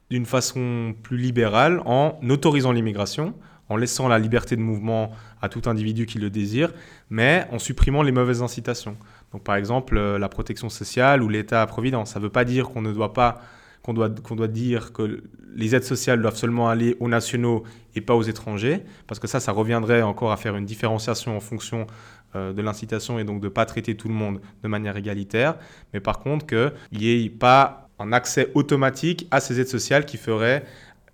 d'une 0.10 0.26
façon 0.26 0.94
plus 1.04 1.18
libérale 1.18 1.82
en 1.86 2.18
autorisant 2.30 2.72
l'immigration, 2.72 3.34
en 3.72 3.78
laissant 3.78 4.10
la 4.10 4.20
liberté 4.20 4.58
de 4.58 4.62
mouvement 4.62 5.12
à 5.42 5.48
tout 5.48 5.62
individu 5.66 6.06
qui 6.06 6.20
le 6.20 6.30
désire, 6.30 6.74
mais 7.10 7.48
en 7.52 7.58
supprimant 7.58 8.04
les 8.04 8.12
mauvaises 8.12 8.44
incitations. 8.44 8.98
Donc 9.32 9.44
par 9.44 9.56
exemple, 9.56 9.98
euh, 9.98 10.20
la 10.20 10.28
protection 10.28 10.68
sociale 10.70 11.24
ou 11.24 11.30
l'État-providence. 11.30 12.12
Ça 12.12 12.20
ne 12.20 12.26
veut 12.26 12.30
pas 12.30 12.44
dire 12.44 12.70
qu'on 12.70 12.82
ne 12.82 12.92
doit 12.92 13.14
pas 13.14 13.42
qu'on 13.82 13.94
doit, 13.94 14.10
qu'on 14.10 14.36
doit 14.36 14.50
dire 14.50 14.92
que 14.94 15.24
les 15.56 15.74
aides 15.74 15.86
sociales 15.86 16.22
doivent 16.22 16.36
seulement 16.36 16.70
aller 16.70 16.98
aux 17.00 17.08
nationaux 17.08 17.64
et 17.96 18.02
pas 18.02 18.14
aux 18.14 18.22
étrangers, 18.22 18.84
parce 19.08 19.20
que 19.20 19.28
ça, 19.28 19.40
ça 19.40 19.52
reviendrait 19.52 20.02
encore 20.02 20.32
à 20.32 20.38
faire 20.38 20.56
une 20.56 20.66
différenciation 20.66 21.36
en 21.36 21.40
fonction 21.40 21.88
euh, 22.36 22.54
de 22.54 22.62
l'incitation 22.62 23.20
et 23.20 23.24
donc 23.24 23.40
de 23.40 23.48
ne 23.48 23.50
pas 23.50 23.66
traiter 23.66 23.96
tout 23.96 24.08
le 24.10 24.14
monde 24.14 24.40
de 24.64 24.68
manière 24.68 24.98
égalitaire, 24.98 25.56
mais 25.94 26.00
par 26.00 26.20
contre 26.20 26.46
qu'il 26.46 27.00
n'y 27.00 27.26
ait 27.26 27.30
pas 27.30 27.90
un 28.00 28.12
accès 28.14 28.52
automatique 28.54 29.28
à 29.32 29.40
ces 29.40 29.60
aides 29.60 29.68
sociales 29.68 30.06
qui, 30.06 30.18
ferait, 30.18 30.64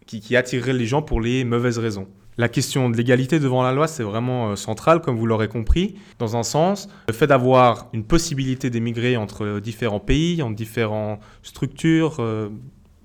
qui, 0.05 0.19
qui 0.19 0.35
attirerait 0.35 0.73
les 0.73 0.87
gens 0.87 1.01
pour 1.01 1.21
les 1.21 1.45
mauvaises 1.45 1.77
raisons. 1.77 2.07
La 2.39 2.49
question 2.49 2.91
de 2.91 2.97
l'égalité 2.97 3.39
devant 3.39 3.63
la 3.63 3.73
loi, 3.73 3.87
c'est 3.87 4.03
vraiment 4.03 4.51
euh, 4.51 4.55
central, 4.55 5.01
comme 5.01 5.17
vous 5.17 5.25
l'aurez 5.25 5.47
compris. 5.47 5.95
Dans 6.19 6.37
un 6.37 6.43
sens, 6.43 6.87
le 7.07 7.13
fait 7.13 7.25
d'avoir 7.25 7.89
une 7.93 8.03
possibilité 8.03 8.69
d'émigrer 8.69 9.17
entre 9.17 9.43
euh, 9.43 9.59
différents 9.59 9.99
pays, 9.99 10.43
entre 10.43 10.55
différentes 10.55 11.19
structures 11.41 12.17
euh, 12.19 12.49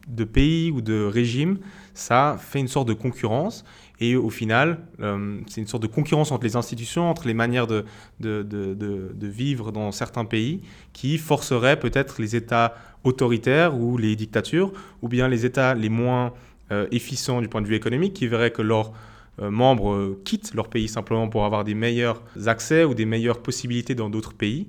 de 0.07 0.25
pays 0.25 0.71
ou 0.71 0.83
de 0.83 1.03
régimes, 1.05 1.61
ça 1.95 2.37
fait 2.39 2.61
une 2.61 2.69
sorte 2.69 2.89
de 2.89 2.93
concurrence. 2.93 3.65
Et 4.01 4.17
au 4.17 4.31
final, 4.31 4.81
c'est 5.47 5.61
une 5.61 5.69
sorte 5.69 5.85
de 5.85 5.87
concurrence 5.87 6.33
entre 6.33 6.43
les 6.43 6.57
institutions, 6.57 7.09
entre 7.09 7.29
les 7.29 7.35
manières 7.35 7.69
de, 7.69 7.85
vivre 9.21 9.71
dans 9.71 9.93
certains 9.93 10.25
pays, 10.25 10.63
qui 10.93 11.19
forcerait 11.19 11.79
peut-être 11.79 12.21
les 12.21 12.35
États 12.35 12.75
autoritaires 13.05 13.79
ou 13.79 13.97
les 13.97 14.17
dictatures, 14.17 14.73
ou 15.03 15.09
bien 15.09 15.29
les 15.29 15.47
États 15.47 15.75
les 15.75 15.89
moins 15.89 16.33
efficients 16.91 17.41
du 17.41 17.47
point 17.47 17.63
de 17.63 17.69
vue 17.69 17.77
économique, 17.77 18.15
qui 18.15 18.27
verraient 18.27 18.51
que 18.51 18.63
leur 18.63 18.89
euh, 18.89 19.22
membres 19.39 19.93
euh, 19.93 20.21
quittent 20.25 20.55
leur 20.55 20.69
pays 20.69 20.89
simplement 20.89 21.29
pour 21.29 21.45
avoir 21.45 21.65
des 21.65 21.75
meilleurs 21.75 22.23
accès 22.47 22.85
ou 22.85 22.95
des 22.95 23.07
meilleures 23.07 23.41
possibilités 23.43 23.95
dans 23.95 24.11
d'autres 24.11 24.35
pays, 24.35 24.67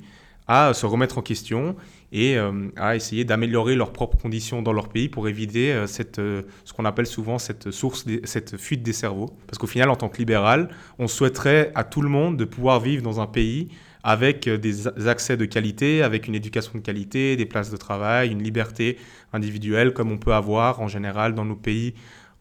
à 0.47 0.73
se 0.73 0.85
remettre 0.85 1.17
en 1.17 1.21
question 1.21 1.75
et 2.11 2.37
euh, 2.37 2.67
à 2.75 2.95
essayer 2.95 3.25
d'améliorer 3.25 3.75
leurs 3.75 3.91
propres 3.91 4.17
conditions 4.17 4.61
dans 4.61 4.73
leur 4.73 4.89
pays 4.89 5.09
pour 5.09 5.27
éviter 5.27 5.73
cette, 5.87 6.17
ce 6.17 6.73
qu'on 6.75 6.85
appelle 6.85 7.07
souvent 7.07 7.39
cette, 7.39 7.71
source, 7.71 8.05
cette 8.23 8.57
fuite 8.57 8.83
des 8.83 8.93
cerveaux. 8.93 9.35
Parce 9.47 9.57
qu'au 9.57 9.67
final, 9.67 9.89
en 9.89 9.95
tant 9.95 10.09
que 10.09 10.17
libéral, 10.17 10.69
on 10.99 11.07
souhaiterait 11.07 11.71
à 11.75 11.83
tout 11.83 12.01
le 12.01 12.09
monde 12.09 12.37
de 12.37 12.45
pouvoir 12.45 12.79
vivre 12.79 13.01
dans 13.03 13.19
un 13.19 13.27
pays 13.27 13.69
avec 14.03 14.49
des 14.49 15.07
accès 15.07 15.37
de 15.37 15.45
qualité, 15.45 16.03
avec 16.03 16.27
une 16.27 16.35
éducation 16.35 16.73
de 16.75 16.83
qualité, 16.83 17.37
des 17.37 17.45
places 17.45 17.71
de 17.71 17.77
travail, 17.77 18.31
une 18.31 18.43
liberté 18.43 18.97
individuelle 19.31 19.93
comme 19.93 20.11
on 20.11 20.17
peut 20.17 20.33
avoir 20.33 20.81
en 20.81 20.89
général 20.89 21.33
dans 21.33 21.45
nos 21.45 21.55
pays 21.55 21.93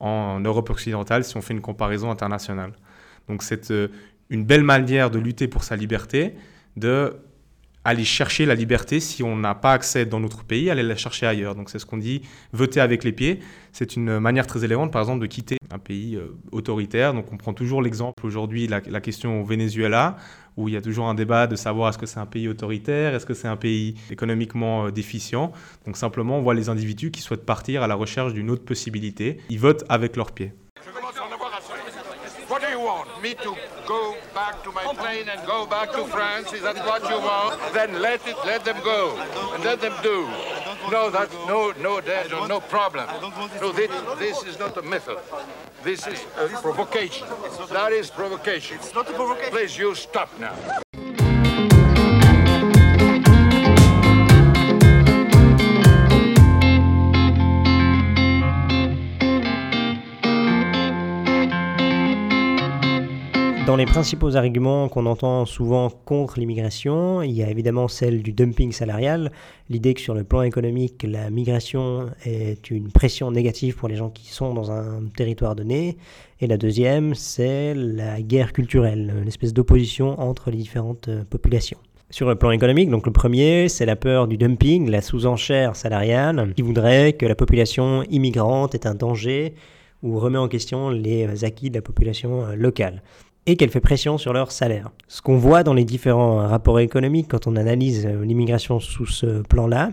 en 0.03 0.41
Europe 0.41 0.69
occidentale 0.69 1.25
si 1.25 1.37
on 1.37 1.41
fait 1.41 1.55
une 1.55 1.61
comparaison 1.61 2.11
internationale. 2.11 2.73
Donc 3.29 3.43
c'est 3.43 3.71
euh, 3.71 3.89
une 4.29 4.45
belle 4.45 4.65
manière 4.65 5.11
de 5.11 5.19
lutter 5.19 5.49
pour 5.49 5.63
sa 5.63 5.77
liberté, 5.77 6.35
de 6.77 7.17
aller 7.85 8.05
chercher 8.05 8.47
la 8.47 8.55
liberté 8.55 9.01
si 9.01 9.23
on 9.23 9.37
n'a 9.37 9.55
pas 9.55 9.73
accès 9.73 10.07
dans 10.07 10.21
notre 10.21 10.45
pays, 10.45 10.71
aller 10.71 10.83
la 10.83 10.97
chercher 10.97 11.27
ailleurs. 11.27 11.55
Donc 11.55 11.71
c'est 11.71 11.79
ce 11.79 11.87
qu'on 11.87 11.99
dit, 11.99 12.23
voter 12.53 12.81
avec 12.81 13.05
les 13.05 13.13
pieds. 13.13 13.41
C'est 13.73 13.97
une 13.97 14.19
manière 14.19 14.47
très 14.47 14.65
élégante, 14.65 14.93
par 14.93 15.03
exemple, 15.03 15.21
de 15.21 15.27
quitter 15.27 15.57
un 15.71 15.79
pays 15.79 16.17
euh, 16.17 16.37
autoritaire. 16.53 17.15
Donc 17.15 17.33
on 17.33 17.37
prend 17.37 17.55
toujours 17.55 17.83
l'exemple 17.83 18.27
aujourd'hui, 18.27 18.67
la, 18.69 18.81
question 19.01 19.41
au 19.41 19.45
Venezuela, 19.45 20.17
où 20.57 20.69
il 20.69 20.75
y 20.75 20.77
a 20.77 20.83
toujours 20.83 21.09
un 21.09 21.15
débat 21.15 21.47
de 21.47 21.57
savoir 21.57 21.89
est-ce 21.91 21.99
que 21.99 22.07
c'est 22.07 22.21
un 22.21 22.27
pays 22.27 22.49
autoritaire, 22.49 23.15
est-ce 23.15 23.27
que 23.27 23.35
c'est 23.35 23.49
un 23.49 23.57
pays 23.57 23.97
économiquement 24.11 24.87
euh, 24.87 24.91
déficient. 24.91 25.53
Donc 25.87 25.97
simplement, 25.97 26.39
on 26.39 26.43
voit 26.43 26.55
les 26.55 26.69
individus 26.69 27.11
qui 27.11 27.23
souhaitent 27.23 27.47
partir 27.47 27.83
à 27.83 27.87
la 27.87 27.95
recherche 27.95 28.35
d'une 28.35 28.51
autre 28.51 28.65
possibilité. 28.65 29.39
Ils 29.49 29.59
votent 29.59 29.85
avec 29.89 30.17
leurs 30.17 30.33
pieds. 30.33 30.53
me 33.23 33.35
to 33.35 33.82
go 33.93 34.17
back 34.35 34.63
to 34.65 34.73
my 34.73 34.85
plane 34.95 35.29
and 35.29 35.47
go 35.47 35.67
back 35.67 35.93
to 35.93 36.05
France? 36.07 36.53
Is 36.53 36.63
that 36.63 36.77
what 36.87 37.03
you 37.11 37.19
want? 37.29 37.61
Then 37.75 38.01
let 38.01 38.27
it, 38.27 38.37
let 38.45 38.65
them 38.65 38.79
go, 38.83 39.01
and 39.55 39.63
let 39.65 39.81
them 39.81 39.95
do. 40.03 40.19
No, 40.91 41.11
that, 41.11 41.31
no, 41.53 41.73
no, 41.87 42.01
no, 42.01 42.47
no 42.47 42.61
problem. 42.61 43.07
No, 43.61 43.73
this, 43.73 43.91
this 44.19 44.43
is 44.45 44.59
not 44.59 44.77
a 44.77 44.83
method. 44.83 45.19
This 45.85 46.07
is 46.07 46.25
a 46.39 46.49
provocation. 46.67 47.27
That 47.71 47.93
is 47.93 48.11
provocation. 48.11 48.77
It's 48.79 48.95
not 48.95 49.11
a 49.11 49.13
provocation. 49.13 49.53
Please, 49.53 49.77
you 49.77 49.95
stop 49.95 50.29
now. 50.39 50.57
Dans 63.67 63.77
les 63.77 63.87
principaux 63.87 64.35
arguments 64.35 64.89
qu'on 64.89 65.07
entend 65.07 65.47
souvent 65.47 65.89
contre 65.89 66.41
l'immigration, 66.41 67.23
il 67.23 67.31
y 67.31 67.45
a 67.45 67.49
évidemment 67.49 67.87
celle 67.87 68.21
du 68.21 68.33
dumping 68.33 68.73
salarial, 68.73 69.31
l'idée 69.71 69.95
que 69.95 70.01
sur 70.01 70.15
le 70.15 70.25
plan 70.25 70.43
économique, 70.43 71.07
la 71.09 71.31
migration 71.31 72.11
est 72.25 72.73
une 72.73 72.91
pression 72.91 73.31
négative 73.31 73.77
pour 73.77 73.89
les 73.89 73.95
gens 73.95 74.11
qui 74.11 74.27
sont 74.27 74.53
dans 74.53 74.73
un 74.73 75.05
territoire 75.17 75.55
donné. 75.55 75.97
Et 76.41 76.49
la 76.49 76.57
deuxième, 76.57 77.15
c'est 77.15 77.73
la 77.75 78.21
guerre 78.21 78.53
culturelle, 78.53 79.23
l'espèce 79.25 79.55
d'opposition 79.55 80.21
entre 80.21 80.51
les 80.51 80.57
différentes 80.57 81.07
euh, 81.07 81.23
populations. 81.23 81.79
Sur 82.11 82.29
le 82.29 82.35
plan 82.35 82.51
économique, 82.51 82.91
donc 82.91 83.07
le 83.07 83.13
premier, 83.13 83.69
c'est 83.69 83.87
la 83.87 83.97
peur 83.97 84.27
du 84.27 84.37
dumping, 84.37 84.91
la 84.91 85.03
sous-enchère 85.03 85.77
salariale, 85.77 86.53
qui 86.57 86.63
voudrait 86.63 87.13
que 87.13 87.27
la 87.27 87.37
population 87.37 88.03
immigrante 88.11 88.75
est 88.75 88.87
un 88.87 88.97
danger 88.97 89.55
ou 90.03 90.19
remet 90.19 90.39
en 90.39 90.49
question 90.49 90.91
les 90.91 91.45
acquis 91.45 91.71
de 91.71 91.77
la 91.77 91.83
population 91.83 92.43
euh, 92.43 92.57
locale 92.57 93.03
et 93.47 93.57
qu'elle 93.57 93.71
fait 93.71 93.81
pression 93.81 94.19
sur 94.19 94.33
leur 94.33 94.53
salaire. 94.53 94.91
Ce 95.09 95.21
qu'on 95.21 95.37
voit 95.37 95.63
dans 95.63 95.75
les 95.75 95.85
différents 95.85 96.47
rapports 96.47 96.81
économiques 96.81 97.29
quand 97.29 97.47
on 97.47 97.57
analyse 97.57 98.07
euh, 98.07 98.25
l'immigration 98.25 98.79
sous 98.81 99.07
ce 99.07 99.43
plan-là, 99.43 99.91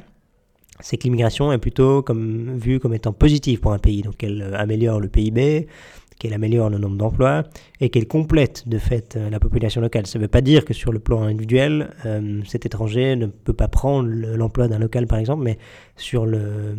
c'est 0.79 0.97
que 0.97 1.03
l'immigration 1.03 1.51
est 1.51 1.57
plutôt 1.57 2.01
comme, 2.01 2.57
vue 2.57 2.79
comme 2.79 2.93
étant 2.93 3.13
positive 3.13 3.59
pour 3.59 3.73
un 3.73 3.79
pays. 3.79 4.01
Donc 4.01 4.23
elle 4.23 4.41
euh, 4.41 4.57
améliore 4.57 4.99
le 4.99 5.07
PIB, 5.07 5.67
qu'elle 6.19 6.33
améliore 6.33 6.69
le 6.69 6.77
nombre 6.77 6.97
d'emplois 6.97 7.43
et 7.79 7.89
qu'elle 7.89 8.07
complète 8.07 8.67
de 8.67 8.77
fait 8.77 9.15
euh, 9.15 9.29
la 9.29 9.39
population 9.39 9.81
locale. 9.81 10.05
Ça 10.05 10.19
ne 10.19 10.23
veut 10.23 10.29
pas 10.29 10.41
dire 10.41 10.65
que 10.65 10.73
sur 10.73 10.91
le 10.91 10.99
plan 10.99 11.23
individuel, 11.23 11.91
euh, 12.05 12.41
cet 12.45 12.65
étranger 12.65 13.15
ne 13.15 13.25
peut 13.25 13.53
pas 13.53 13.69
prendre 13.69 14.09
l'emploi 14.09 14.67
d'un 14.67 14.79
local 14.79 15.07
par 15.07 15.17
exemple, 15.17 15.43
mais 15.43 15.57
sur 15.95 16.25
le, 16.25 16.75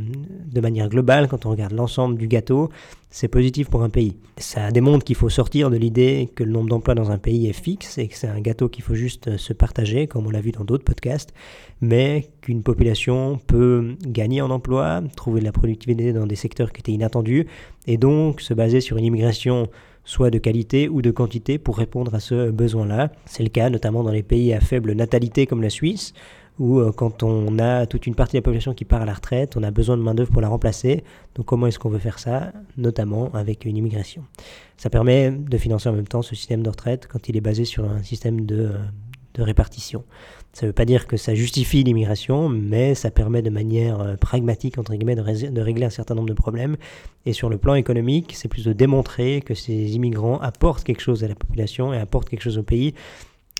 de 0.46 0.60
manière 0.60 0.88
globale, 0.88 1.26
quand 1.26 1.46
on 1.46 1.50
regarde 1.50 1.72
l'ensemble 1.72 2.18
du 2.18 2.28
gâteau, 2.28 2.70
c'est 3.10 3.28
positif 3.28 3.68
pour 3.68 3.82
un 3.82 3.90
pays. 3.90 4.16
Ça 4.36 4.70
démontre 4.70 5.04
qu'il 5.04 5.16
faut 5.16 5.28
sortir 5.28 5.68
de 5.68 5.76
l'idée 5.76 6.30
que 6.34 6.44
le 6.44 6.52
nombre 6.52 6.68
d'emplois 6.68 6.94
dans 6.94 7.10
un 7.10 7.18
pays 7.18 7.48
est 7.48 7.52
fixe 7.52 7.98
et 7.98 8.06
que 8.06 8.16
c'est 8.16 8.28
un 8.28 8.40
gâteau 8.40 8.68
qu'il 8.68 8.84
faut 8.84 8.94
juste 8.94 9.36
se 9.36 9.52
partager, 9.52 10.06
comme 10.06 10.26
on 10.26 10.30
l'a 10.30 10.40
vu 10.40 10.52
dans 10.52 10.64
d'autres 10.64 10.84
podcasts, 10.84 11.34
mais 11.80 12.30
qu'une 12.40 12.62
population 12.62 13.40
peut 13.46 13.96
gagner 14.06 14.40
en 14.42 14.50
emploi, 14.50 15.02
trouver 15.16 15.40
de 15.40 15.44
la 15.44 15.52
productivité 15.52 16.12
dans 16.12 16.26
des 16.26 16.36
secteurs 16.36 16.72
qui 16.72 16.80
étaient 16.80 16.92
inattendus, 16.92 17.46
et 17.86 17.96
donc 17.96 18.40
se 18.40 18.54
baser 18.54 18.80
sur 18.80 18.96
une 18.96 19.04
immigration 19.04 19.68
soit 20.04 20.30
de 20.30 20.38
qualité 20.38 20.88
ou 20.88 21.02
de 21.02 21.10
quantité 21.10 21.58
pour 21.58 21.76
répondre 21.76 22.14
à 22.14 22.20
ce 22.20 22.50
besoin-là. 22.50 23.12
C'est 23.26 23.42
le 23.42 23.48
cas 23.48 23.70
notamment 23.70 24.02
dans 24.02 24.10
les 24.10 24.22
pays 24.22 24.52
à 24.52 24.60
faible 24.60 24.92
natalité 24.92 25.46
comme 25.46 25.62
la 25.62 25.70
Suisse, 25.70 26.14
où 26.60 26.78
euh, 26.78 26.92
quand 26.92 27.22
on 27.22 27.58
a 27.58 27.86
toute 27.86 28.06
une 28.06 28.14
partie 28.14 28.34
de 28.34 28.38
la 28.38 28.42
population 28.42 28.74
qui 28.74 28.84
part 28.84 29.00
à 29.00 29.06
la 29.06 29.14
retraite, 29.14 29.56
on 29.56 29.62
a 29.62 29.70
besoin 29.70 29.96
de 29.96 30.02
main-d'œuvre 30.02 30.30
pour 30.30 30.42
la 30.42 30.48
remplacer. 30.48 31.02
Donc 31.34 31.46
comment 31.46 31.66
est-ce 31.66 31.78
qu'on 31.78 31.88
veut 31.88 31.98
faire 31.98 32.18
ça? 32.18 32.52
Notamment 32.76 33.32
avec 33.34 33.64
une 33.64 33.78
immigration. 33.78 34.22
Ça 34.76 34.90
permet 34.90 35.30
de 35.30 35.58
financer 35.58 35.88
en 35.88 35.94
même 35.94 36.06
temps 36.06 36.22
ce 36.22 36.36
système 36.36 36.62
de 36.62 36.68
retraite 36.68 37.08
quand 37.10 37.28
il 37.30 37.36
est 37.36 37.40
basé 37.40 37.64
sur 37.64 37.90
un 37.90 38.02
système 38.02 38.44
de, 38.44 38.72
euh, 38.72 38.78
répartition. 39.42 40.04
Ça 40.52 40.66
ne 40.66 40.68
veut 40.68 40.74
pas 40.74 40.84
dire 40.84 41.06
que 41.06 41.16
ça 41.16 41.34
justifie 41.34 41.82
l'immigration, 41.82 42.50
mais 42.50 42.94
ça 42.94 43.10
permet 43.10 43.40
de 43.40 43.48
manière 43.48 44.00
euh, 44.00 44.16
pragmatique, 44.16 44.76
entre 44.76 44.92
guillemets, 44.92 45.14
de, 45.14 45.50
de, 45.50 45.60
régler 45.62 45.86
un 45.86 45.90
certain 45.90 46.14
nombre 46.14 46.28
de 46.28 46.34
problèmes. 46.34 46.76
Et 47.24 47.32
sur 47.32 47.48
le 47.48 47.56
plan 47.56 47.74
économique, 47.74 48.34
c'est 48.36 48.48
plus 48.48 48.66
de 48.66 48.74
démontrer 48.74 49.40
que 49.40 49.54
ces 49.54 49.94
immigrants 49.94 50.38
apportent 50.40 50.84
quelque 50.84 51.00
chose 51.00 51.24
à 51.24 51.28
la 51.28 51.36
population 51.36 51.94
et 51.94 51.98
apportent 51.98 52.28
quelque 52.28 52.42
chose 52.42 52.58
au 52.58 52.62
pays, 52.62 52.92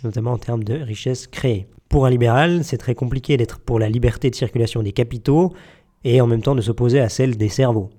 notamment 0.05 0.33
en 0.33 0.39
termes 0.39 0.65
de 0.65 0.75
richesse 0.75 1.27
créée. 1.27 1.67
Pour 1.91 2.07
un 2.07 2.11
libéral, 2.11 2.63
c'est 2.63 2.79
très 2.79 2.95
compliqué 2.95 3.37
d'être 3.37 3.59
pour 3.59 3.81
la 3.81 3.89
liberté 3.89 4.31
de 4.31 4.37
circulation 4.37 4.81
des 4.81 4.93
capitaux 4.93 5.53
et 6.05 6.21
en 6.21 6.29
même 6.29 6.41
temps 6.41 6.55
de 6.55 6.61
s'opposer 6.61 7.01
à 7.01 7.09
celle 7.09 7.37
des 7.37 7.49
cerveaux. 7.49 7.91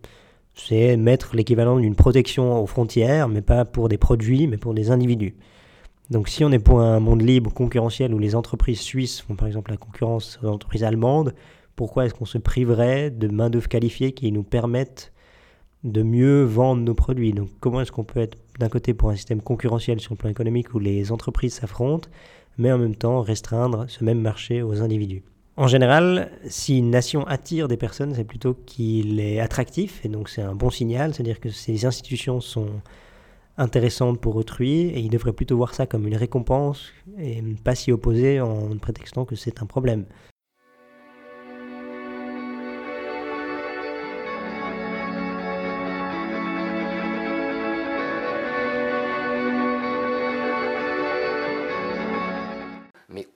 C'est 0.56 0.96
mettre 0.96 1.36
l'équivalent 1.36 1.78
d'une 1.78 1.96
protection 1.96 2.64
aux 2.64 2.68
frontières, 2.68 3.28
mais 3.28 3.42
pas 3.42 3.66
pour 3.66 3.90
des 3.90 3.98
produits, 3.98 4.48
mais 4.48 4.56
pour 4.56 4.74
des 4.74 4.92
individus. 4.92 5.36
Donc 6.10 6.30
si 6.30 6.46
on 6.46 6.54
est 6.54 6.60
pour 6.60 6.80
un 6.80 7.02
monde 7.02 7.22
libre, 7.22 7.54
concurrentiel, 7.54 8.14
où 8.14 8.18
les 8.18 8.34
entreprises 8.34 8.80
suisses 8.80 9.20
font 9.20 9.36
par 9.36 9.50
exemple 9.50 9.72
la 9.72 9.78
concurrence 9.78 10.40
aux 10.42 10.48
entreprises 10.48 10.86
allemandes, 10.86 11.34
pourquoi 11.76 12.06
est-ce 12.06 12.14
qu'on 12.14 12.24
se 12.24 12.38
priverait 12.38 13.12
de 13.12 13.28
main-d'œuvre 13.28 13.68
qualifiée 13.68 14.14
qui 14.14 14.32
nous 14.32 14.44
permettent 14.44 15.12
de 15.84 16.02
mieux 16.02 16.44
vendre 16.44 16.82
nos 16.82 16.94
produits? 16.94 17.34
Donc 17.34 17.50
comment 17.60 17.82
est-ce 17.82 17.92
qu'on 17.92 18.06
peut 18.06 18.22
être 18.22 18.38
d'un 18.58 18.70
côté 18.70 18.94
pour 18.94 19.10
un 19.10 19.18
système 19.18 19.42
concurrentiel 19.42 20.00
sur 20.00 20.14
le 20.14 20.18
plan 20.18 20.30
économique 20.30 20.74
où 20.74 20.80
les 20.80 21.12
entreprises 21.12 21.56
s'affrontent, 21.56 22.08
mais 22.58 22.72
en 22.72 22.78
même 22.78 22.96
temps 22.96 23.22
restreindre 23.22 23.86
ce 23.88 24.04
même 24.04 24.22
marché 24.22 24.62
aux 24.62 24.82
individus 24.82 25.24
en 25.58 25.68
général, 25.68 26.32
si 26.48 26.80
une 26.80 26.90
nation 26.90 27.28
attire 27.28 27.68
des 27.68 27.78
personnes, 27.78 28.16
c'est 28.16 28.24
plutôt 28.24 28.56
qu'il 28.66 29.20
est 29.20 29.40
attractif, 29.40 30.04
et 30.06 30.08
donc 30.08 30.30
c'est 30.30 30.42
un 30.42 30.56
bon 30.56 30.70
signal, 30.70 31.14
c'est-à-dire 31.14 31.40
que 31.40 31.50
ces 31.50 31.86
institutions 31.86 32.40
sont 32.40 32.70
intéressante 33.58 34.20
pour 34.20 34.36
autrui 34.38 34.88
et 34.88 35.00
il 35.00 35.10
devrait 35.10 35.34
plutôt 35.34 35.58
voir 35.58 35.76
ça 35.76 35.86
comme 35.86 36.08
une 36.08 36.16
récompense 36.16 36.92
et 37.20 37.44
pas 37.64 37.76
s'y 37.76 37.92
opposer 37.92 38.40
en 38.40 38.78
prétextant 38.78 39.26
que 39.26 39.36
c'est 39.36 39.62
un 39.62 39.66
problème. 39.66 40.06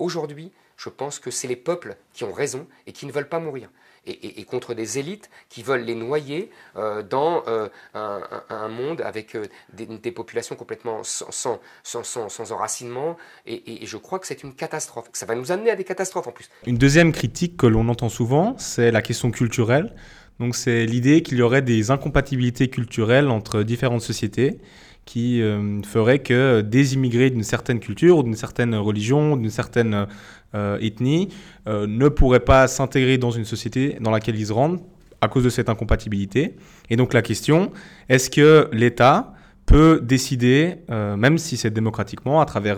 Aujourd'hui, 0.06 0.52
je 0.78 0.90
pense 0.90 1.20
que 1.20 1.32
c'est 1.32 1.48
les 1.48 1.56
peuples 1.56 1.96
qui 2.14 2.24
ont 2.24 2.34
raison 2.34 2.68
et 2.88 2.92
qui 2.92 3.06
ne 3.06 3.12
veulent 3.12 3.30
pas 3.30 3.40
mourir 3.40 3.70
et, 4.08 4.44
contre 4.44 4.74
des 4.74 5.00
élites 5.00 5.30
qui 5.50 5.64
veulent 5.64 5.84
les 5.84 5.96
noyer 5.96 6.50
euh, 6.76 7.04
dans 7.04 7.44
euh, 7.48 7.68
un, 7.94 8.68
monde 8.68 9.02
avec 9.02 9.36
euh, 9.36 9.46
des, 9.74 10.12
populations 10.12 10.56
complètement 10.56 11.02
sans, 11.04 11.60
sans, 11.84 12.52
enracinement. 12.52 13.18
Et, 13.46 13.84
et, 13.84 13.86
je 13.86 13.98
crois 13.98 14.20
que 14.20 14.28
c'est 14.28 14.44
une 14.44 14.54
catastrophe. 14.54 15.10
Ça 15.14 15.26
va 15.26 15.36
nous 15.36 15.52
amener 15.52 15.72
à 15.72 15.76
des 15.76 15.84
catastrophes 15.84 16.28
en 16.28 16.32
plus. 16.32 16.50
Une 16.66 16.78
deuxième 16.78 17.12
critique 17.12 17.58
que 17.58 17.68
l'on 17.68 17.88
entend 17.90 18.10
souvent, 18.10 18.56
c'est 18.58 18.92
la 18.92 19.02
question 19.02 19.32
culturelle. 19.32 19.96
Donc 20.40 20.56
c'est 20.56 20.86
l'idée 20.86 21.22
qu'il 21.22 21.38
y 21.38 21.42
aurait 21.42 21.62
des 21.62 21.92
incompatibilités 21.92 22.70
culturelles 22.70 23.30
entre 23.30 23.64
différentes 23.64 24.02
sociétés 24.02 24.60
qui 25.06 25.42
euh, 25.42 25.82
ferait 25.84 26.20
que 26.20 26.62
des 26.62 26.96
immigrés 26.96 27.30
d'une 27.30 27.44
certaine 27.44 27.80
culture, 27.80 28.24
d'une 28.24 28.36
certaine 28.36 28.76
religion, 28.76 29.38
d'une 29.38 29.52
certaine 29.52 30.08
euh, 30.56 30.78
ethnie 30.82 31.30
euh, 31.68 31.86
ne 31.88 32.10
pourraient 32.10 32.40
pas 32.40 32.68
s'intégrer 32.68 33.18
dans 33.18 33.32
une 33.32 33.46
société 33.46 33.98
dans 34.02 34.12
laquelle 34.12 34.36
ils 34.36 34.48
se 34.48 34.54
rendent 34.54 34.82
à 35.22 35.28
cause 35.28 35.44
de 35.44 35.50
cette 35.50 35.70
incompatibilité. 35.70 36.56
Et 36.90 36.96
donc 36.96 37.14
la 37.14 37.22
question, 37.22 37.72
est-ce 38.10 38.30
que 38.30 38.68
l'État 38.74 39.34
peut 39.66 40.00
décider, 40.04 40.76
même 40.90 41.40
si 41.40 41.58
c'est 41.58 41.72
démocratiquement, 41.72 42.40
à 42.40 42.46
travers 42.46 42.78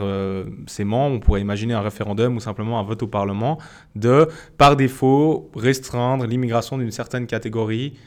ses 0.67 0.86
membres, 0.86 1.17
on 1.17 1.19
pourrait 1.19 1.41
imaginer 1.41 1.74
un 1.74 1.81
référendum 1.81 2.38
ou 2.38 2.39
simplement 2.39 2.79
un 2.79 2.84
vote 2.84 3.03
au 3.03 3.07
Parlement, 3.07 3.57
de, 3.98 4.29
par 4.57 4.77
défaut, 4.77 5.51
restreindre 5.53 6.25
l'immigration 6.25 6.77
d'une 6.77 6.91
certaine 6.91 7.27
catégorie 7.27 8.00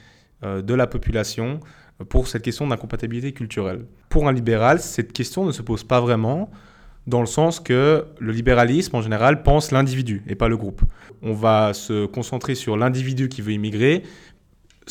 de 0.43 0.75
la 0.75 0.87
population 0.87 1.61
pour 2.09 2.29
cette 2.29 2.43
question 2.43 2.67
d'incompatibilité 2.67 3.33
culturelle. 3.33 3.85
Pour 4.09 4.29
un 4.29 4.33
libéral, 4.33 4.81
cette 4.81 5.13
question 5.13 5.45
ne 5.45 5.53
se 5.53 5.63
pose 5.63 5.85
pas 5.85 6.01
vraiment 6.01 6.51
dans 7.07 7.21
le 7.21 7.27
sens 7.27 7.61
que 7.61 8.07
le 8.19 8.33
libéralisme 8.33 8.97
en 8.97 9.03
général 9.03 9.43
pense 9.43 9.73
l'individu 9.73 10.23
et 10.27 10.35
pas 10.35 10.49
le 10.49 10.57
groupe. 10.57 10.83
On 11.23 11.33
va 11.33 11.75
se 11.75 12.07
concentrer 12.07 12.55
sur 12.55 12.77
l'individu 12.77 13.29
qui 13.29 13.43
veut 13.43 13.53
immigrer 13.53 14.03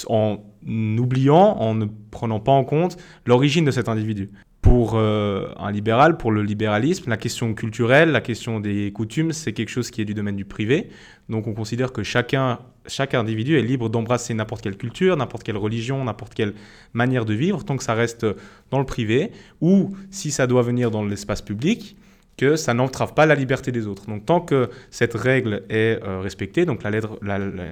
en 0.07 0.39
oubliant, 0.65 1.57
en 1.57 1.75
ne 1.75 1.85
prenant 2.11 2.39
pas 2.39 2.51
en 2.51 2.63
compte 2.63 2.97
l'origine 3.25 3.65
de 3.65 3.71
cet 3.71 3.89
individu. 3.89 4.29
Pour 4.69 4.91
euh, 4.93 5.47
un 5.57 5.71
libéral, 5.71 6.15
pour 6.15 6.31
le 6.31 6.43
libéralisme, 6.43 7.09
la 7.09 7.17
question 7.17 7.55
culturelle, 7.55 8.11
la 8.11 8.21
question 8.21 8.59
des 8.59 8.91
coutumes, 8.91 9.31
c'est 9.31 9.51
quelque 9.51 9.69
chose 9.69 9.89
qui 9.89 9.99
est 9.99 10.05
du 10.05 10.13
domaine 10.13 10.35
du 10.35 10.45
privé. 10.45 10.91
Donc 11.27 11.47
on 11.47 11.53
considère 11.53 11.91
que 11.91 12.03
chacun, 12.03 12.59
chaque 12.85 13.15
individu 13.15 13.57
est 13.57 13.63
libre 13.63 13.89
d'embrasser 13.89 14.35
n'importe 14.35 14.61
quelle 14.61 14.77
culture, 14.77 15.17
n'importe 15.17 15.41
quelle 15.41 15.57
religion, 15.57 16.03
n'importe 16.03 16.35
quelle 16.35 16.53
manière 16.93 17.25
de 17.25 17.33
vivre, 17.33 17.65
tant 17.65 17.77
que 17.77 17.83
ça 17.83 17.95
reste 17.95 18.27
dans 18.69 18.77
le 18.77 18.85
privé, 18.85 19.31
ou 19.59 19.95
si 20.11 20.29
ça 20.29 20.45
doit 20.45 20.61
venir 20.61 20.91
dans 20.91 21.03
l'espace 21.03 21.41
public, 21.41 21.97
que 22.39 22.55
ça 22.55 22.73
n'entrave 22.73 23.13
pas 23.13 23.25
la 23.25 23.35
liberté 23.35 23.73
des 23.73 23.85
autres. 23.85 24.05
Donc 24.07 24.25
tant 24.25 24.39
que 24.39 24.69
cette 24.91 25.13
règle 25.13 25.63
est 25.69 26.01
euh, 26.01 26.21
respectée, 26.21 26.63
donc 26.65 26.83
la, 26.83 26.89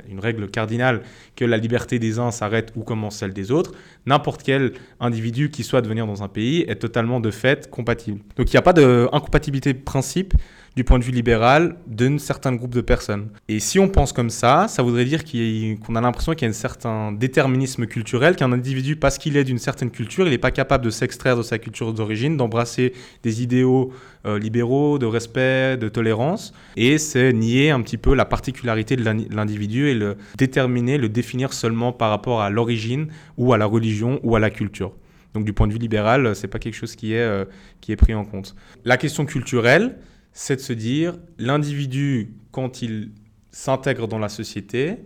une 0.10 0.20
règle 0.20 0.50
cardinale 0.50 1.04
que 1.38 1.46
la 1.46 1.56
liberté 1.56 2.00
des 2.00 2.20
uns 2.20 2.32
s'arrête 2.32 2.74
où 2.76 2.84
commence 2.84 3.16
celle 3.16 3.32
des 3.32 3.50
autres, 3.50 3.72
n'importe 4.06 4.44
quel 4.44 4.74
individu 5.00 5.50
qui 5.50 5.64
souhaite 5.64 5.88
venir 5.88 6.06
dans 6.06 6.22
un 6.22 6.28
pays 6.28 6.66
est 6.68 6.76
totalement 6.76 7.22
de 7.22 7.32
fait 7.32 7.70
compatible. 7.70 8.20
Donc 8.36 8.52
il 8.52 8.56
n'y 8.56 8.60
a 8.60 8.62
pas 8.62 8.74
d'incompatibilité 8.74 9.72
de 9.72 9.80
principe 9.80 10.34
du 10.78 10.84
point 10.84 11.00
de 11.00 11.04
vue 11.04 11.12
libéral 11.12 11.76
d'un 11.88 12.20
certain 12.20 12.54
groupe 12.54 12.76
de 12.76 12.82
personnes. 12.82 13.30
Et 13.48 13.60
si 13.60 13.80
on 13.80 13.90
pense 13.90 14.14
comme 14.14 14.30
ça, 14.30 14.68
ça 14.68 14.84
voudrait 14.84 15.06
dire 15.06 15.24
qu'on 15.24 15.96
a 15.96 16.02
l'impression 16.02 16.34
qu'il 16.34 16.44
y 16.44 16.46
a 16.46 16.52
un 16.52 16.54
certain 16.54 17.12
déterminisme 17.12 17.88
culturel, 17.88 18.36
qu'un 18.36 18.52
individu, 18.52 18.96
parce 18.96 19.18
qu'il 19.18 19.38
est 19.38 19.44
d'une 19.44 19.58
certaine 19.58 19.90
culture, 19.90 20.28
il 20.28 20.30
n'est 20.30 20.38
pas 20.38 20.52
capable 20.52 20.86
de 20.86 20.92
s'extraire 20.92 21.36
de 21.36 21.42
sa 21.42 21.58
culture 21.58 21.94
d'origine, 21.94 22.38
d'embrasser 22.38 22.94
des 23.24 23.42
idéaux 23.42 23.92
euh, 24.28 24.38
libéraux, 24.38 25.00
de 25.00 25.08
respect, 25.08 25.78
de 25.78 25.90
tolérance. 25.90 26.54
Et 26.76 27.00
c'est 27.00 27.34
nier 27.34 27.72
un 27.72 27.82
petit 27.82 27.98
peu 27.98 28.14
la 28.14 28.26
particularité 28.26 28.96
de 28.96 29.04
l'individu 29.04 29.88
et 29.88 29.96
le 29.96 30.16
déterminer, 30.38 31.00
le 31.00 31.10
définir 31.10 31.54
seulement 31.54 31.92
par 31.92 32.12
rapport 32.12 32.42
à 32.42 32.52
l'origine 32.52 33.08
ou 33.36 33.52
à 33.52 33.58
la 33.58 33.66
religion 33.66 34.20
ou 34.22 34.36
à 34.36 34.40
la 34.40 34.52
culture. 34.52 34.94
Donc 35.34 35.44
du 35.44 35.54
point 35.54 35.66
de 35.66 35.74
vue 35.74 35.80
libéral, 35.80 36.36
c'est 36.36 36.48
pas 36.48 36.60
quelque 36.60 36.76
chose 36.76 36.96
qui 36.96 37.14
est, 37.14 37.48
qui 37.82 37.92
est 37.92 37.96
pris 37.96 38.14
en 38.14 38.26
compte. 38.26 38.56
La 38.86 38.98
question 38.98 39.26
culturelle, 39.26 39.98
c'est 40.40 40.58
de 40.58 40.62
se 40.62 40.72
dire 40.72 41.18
l'individu, 41.40 42.36
quand 42.52 42.84
il 42.84 43.10
s'intègre 43.50 44.08
dans 44.08 44.20
la 44.20 44.30
société, 44.30 44.98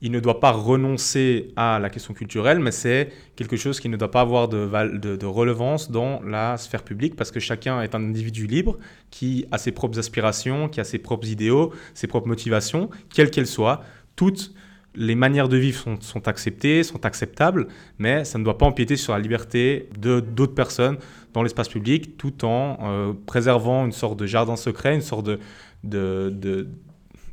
il 0.00 0.10
ne 0.10 0.18
doit 0.18 0.40
pas 0.40 0.50
renoncer 0.50 1.52
à 1.54 1.78
la 1.78 1.88
question 1.88 2.14
culturelle, 2.14 2.58
mais 2.58 2.72
c'est 2.72 3.12
quelque 3.36 3.56
chose 3.56 3.78
qui 3.78 3.88
ne 3.88 3.96
doit 3.96 4.10
pas 4.10 4.22
avoir 4.22 4.48
de, 4.48 4.66
de, 4.98 5.26
relevance 5.26 5.92
dans 5.92 6.20
la 6.22 6.56
sphère 6.56 6.82
publique, 6.82 7.14
parce 7.14 7.30
que 7.30 7.38
chacun 7.38 7.80
est 7.80 7.94
un 7.94 8.02
individu 8.02 8.48
libre 8.48 8.76
qui 9.12 9.46
a 9.52 9.58
ses 9.58 9.70
propres 9.70 10.00
aspirations, 10.00 10.68
qui 10.68 10.80
a 10.80 10.84
ses 10.84 10.98
propres 10.98 11.28
idéaux, 11.28 11.72
ses 11.94 12.08
propres 12.08 12.26
motivations, 12.26 12.90
quelles 13.14 13.30
qu'elles 13.30 13.46
soient. 13.46 13.84
Toutes 14.16 14.52
les 14.94 15.14
manières 15.14 15.48
de 15.48 15.56
vivre 15.56 15.96
sont, 16.00 16.28
acceptées, 16.28 16.82
sont 16.82 17.04
acceptables, 17.06 17.68
mais 17.98 18.24
ça 18.24 18.38
ne 18.38 18.44
doit 18.44 18.58
pas 18.58 18.66
empiéter 18.66 18.96
sur 18.96 19.12
la 19.12 19.18
liberté 19.18 19.88
de 19.98 20.20
d'autres 20.20 20.54
personnes 20.54 20.98
dans 21.32 21.42
l'espace 21.42 21.68
public, 21.68 22.16
tout 22.18 22.44
en 22.44 22.78
euh, 22.82 23.12
préservant 23.26 23.86
une 23.86 23.92
sorte 23.92 24.18
de 24.18 24.26
jardin 24.26 24.56
secret, 24.56 24.94
une 24.94 25.00
sorte 25.00 25.24
de, 25.24 25.38
de, 25.82 26.68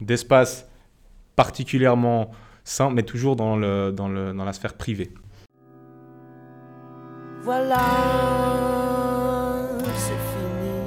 d'espace 0.01 0.68
particulièrement 1.36 2.32
sain, 2.63 2.92
mais 2.92 3.04
toujours 3.04 3.36
dans, 3.36 3.58
dans, 3.92 4.08
la 4.08 4.54
sphère 4.54 4.75
privée. 4.75 5.12
Voilà, 7.44 7.78
c'est 9.96 10.20
fini. 10.32 10.80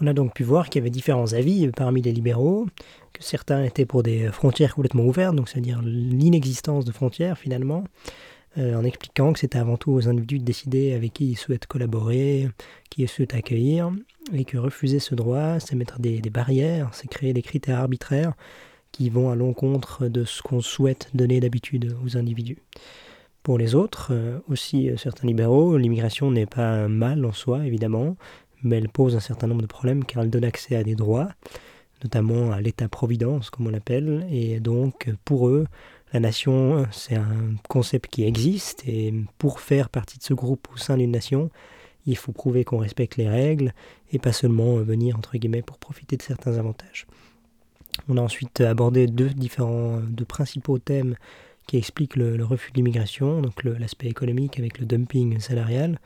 On 0.00 0.06
a 0.06 0.12
donc 0.12 0.34
pu 0.34 0.44
voir 0.44 0.68
qu'il 0.68 0.80
y 0.80 0.82
avait 0.82 0.90
différents 0.90 1.32
avis 1.34 1.68
parmi 1.68 2.00
les 2.00 2.12
libéraux, 2.12 2.66
que 3.12 3.22
certains 3.22 3.64
étaient 3.64 3.84
pour 3.84 4.02
des 4.02 4.28
frontières 4.28 4.74
complètement 4.74 5.04
ouvertes, 5.04 5.36
donc 5.36 5.48
c'est-à-dire 5.48 5.82
l'inexistence 5.82 6.84
de 6.84 6.92
frontières 6.92 7.36
finalement, 7.36 7.84
euh, 8.58 8.74
en 8.74 8.84
expliquant 8.84 9.32
que 9.32 9.38
c'était 9.38 9.58
avant 9.58 9.76
tout 9.76 9.92
aux 9.92 10.08
individus 10.08 10.38
de 10.38 10.44
décider 10.44 10.94
avec 10.94 11.12
qui 11.12 11.30
ils 11.30 11.36
souhaitent 11.36 11.66
collaborer, 11.66 12.48
qui 12.88 13.02
ils 13.02 13.08
souhaitent 13.08 13.34
accueillir, 13.34 13.92
et 14.32 14.44
que 14.44 14.56
refuser 14.56 15.00
ce 15.00 15.14
droit, 15.14 15.60
c'est 15.60 15.76
mettre 15.76 16.00
des, 16.00 16.20
barrières, 16.30 16.90
c'est 16.92 17.08
créer 17.08 17.32
des 17.32 17.42
critères 17.42 17.78
arbitraires 17.78 18.32
qui 18.92 19.08
vont 19.10 19.30
à 19.30 19.36
l'encontre 19.36 20.08
de 20.08 20.24
ce 20.24 20.42
qu'on 20.42 20.60
souhaite 20.60 21.10
donner 21.14 21.40
d'habitude 21.40 21.96
aux 22.04 22.16
individus. 22.16 22.58
Pour 23.42 23.56
les 23.56 23.74
autres, 23.74 24.08
euh, 24.10 24.38
aussi 24.48 24.90
euh, 24.90 24.96
certains 24.96 25.26
libéraux, 25.26 25.76
l'immigration 25.76 26.30
n'est 26.30 26.46
pas 26.46 26.68
un 26.68 26.88
mal 26.88 27.24
en 27.24 27.32
soi, 27.32 27.64
évidemment, 27.66 28.16
mais 28.62 28.78
elle 28.78 28.88
pose 28.88 29.16
un 29.16 29.20
certain 29.20 29.46
nombre 29.46 29.62
de 29.62 29.66
problèmes 29.66 30.04
car 30.04 30.22
elle 30.22 30.30
donne 30.30 30.44
accès 30.44 30.76
à 30.76 30.82
des 30.82 30.94
droits, 30.94 31.28
notamment 32.02 32.52
à 32.52 32.60
l'État-providence, 32.60 33.50
comme 33.50 33.66
on 33.66 33.70
l'appelle, 33.70 34.26
et 34.30 34.60
donc 34.60 35.10
pour 35.24 35.48
eux, 35.48 35.66
la 36.12 36.20
nation, 36.20 36.86
c'est 36.90 37.14
un 37.14 37.54
concept 37.68 38.10
qui 38.10 38.24
existe 38.24 38.82
et 38.86 39.14
pour 39.38 39.60
faire 39.60 39.88
partie 39.88 40.18
de 40.18 40.24
ce 40.24 40.34
groupe 40.34 40.68
au 40.74 40.76
sein 40.76 40.96
d'une 40.96 41.12
nation, 41.12 41.50
il 42.06 42.16
faut 42.16 42.32
prouver 42.32 42.64
qu'on 42.64 42.78
respecte 42.78 43.16
les 43.16 43.28
règles 43.28 43.72
et 44.10 44.18
pas 44.18 44.32
seulement 44.32 44.76
venir 44.76 45.16
entre 45.16 45.36
guillemets 45.36 45.62
pour 45.62 45.78
profiter 45.78 46.16
de 46.16 46.22
certains 46.22 46.58
avantages. 46.58 47.06
On 48.08 48.16
a 48.16 48.20
ensuite 48.20 48.60
abordé 48.60 49.06
deux 49.06 49.28
différents, 49.28 50.00
deux 50.00 50.24
principaux 50.24 50.78
thèmes 50.78 51.16
qui 51.66 51.76
expliquent 51.76 52.16
le, 52.16 52.42
refus 52.44 52.72
de 52.72 52.76
l'immigration, 52.76 53.40
donc 53.40 53.62
l'aspect 53.62 54.08
économique 54.08 54.58
avec 54.58 54.78
le 54.78 54.86
dumping 54.86 55.38
salarial, 55.38 56.00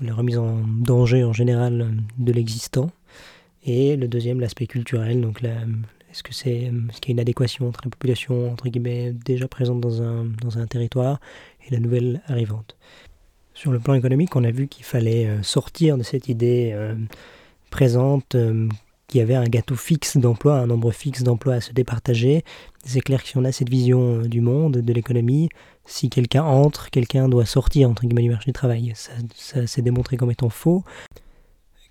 la 0.00 0.14
remise 0.14 0.38
en 0.38 0.60
danger 0.66 1.24
en 1.24 1.32
général 1.32 1.94
de 2.18 2.32
l'existant, 2.32 2.90
et 3.64 3.96
le 3.96 4.08
deuxième 4.08 4.40
l'aspect 4.40 4.66
culturel, 4.66 5.20
donc 5.20 5.42
est-ce 5.42 6.22
que 6.22 6.32
c'est 6.32 6.72
ce 6.92 7.00
qu'il 7.00 7.10
y 7.10 7.12
a 7.12 7.14
une 7.14 7.20
adéquation 7.20 7.68
entre 7.68 7.82
la 7.84 7.90
population 7.90 8.50
entre 8.50 8.68
guillemets 8.68 9.12
déjà 9.12 9.46
présente 9.46 9.80
dans 9.80 10.02
un, 10.02 10.24
dans 10.24 10.58
un 10.58 10.66
territoire 10.66 11.20
et 11.66 11.74
la 11.74 11.80
nouvelle 11.80 12.22
arrivante? 12.26 12.76
Sur 13.54 13.72
le 13.72 13.78
plan 13.78 13.94
économique, 13.94 14.34
on 14.36 14.44
a 14.44 14.50
vu 14.50 14.68
qu'il 14.68 14.84
fallait 14.84 15.26
euh, 15.26 15.42
sortir 15.42 15.98
de 15.98 16.02
cette 16.02 16.28
idée 16.28 16.70
euh, 16.72 16.94
présente 17.70 18.34
euh, 18.34 18.68
qu'il 19.10 19.18
y 19.18 19.22
avait 19.22 19.34
un 19.34 19.44
gâteau 19.44 19.74
fixe 19.74 20.16
d'emploi, 20.16 20.58
un 20.58 20.66
nombre 20.66 20.92
fixe 20.92 21.22
d'emplois 21.22 21.54
à 21.54 21.60
se 21.60 21.72
départager. 21.72 22.44
C'est 22.84 23.00
clair 23.00 23.22
que 23.22 23.28
si 23.28 23.36
on 23.36 23.44
a 23.44 23.52
cette 23.52 23.68
vision 23.68 24.22
du 24.22 24.40
monde, 24.40 24.78
de 24.78 24.92
l'économie, 24.92 25.48
si 25.84 26.08
quelqu'un 26.08 26.44
entre, 26.44 26.90
quelqu'un 26.90 27.28
doit 27.28 27.46
sortir 27.46 27.90
entre 27.90 28.02
guillemets 28.02 28.22
du 28.22 28.30
marché 28.30 28.46
du 28.46 28.52
travail. 28.52 28.92
Ça, 28.94 29.66
s'est 29.66 29.82
démontré 29.82 30.16
comme 30.16 30.30
étant 30.30 30.50
faux 30.50 30.84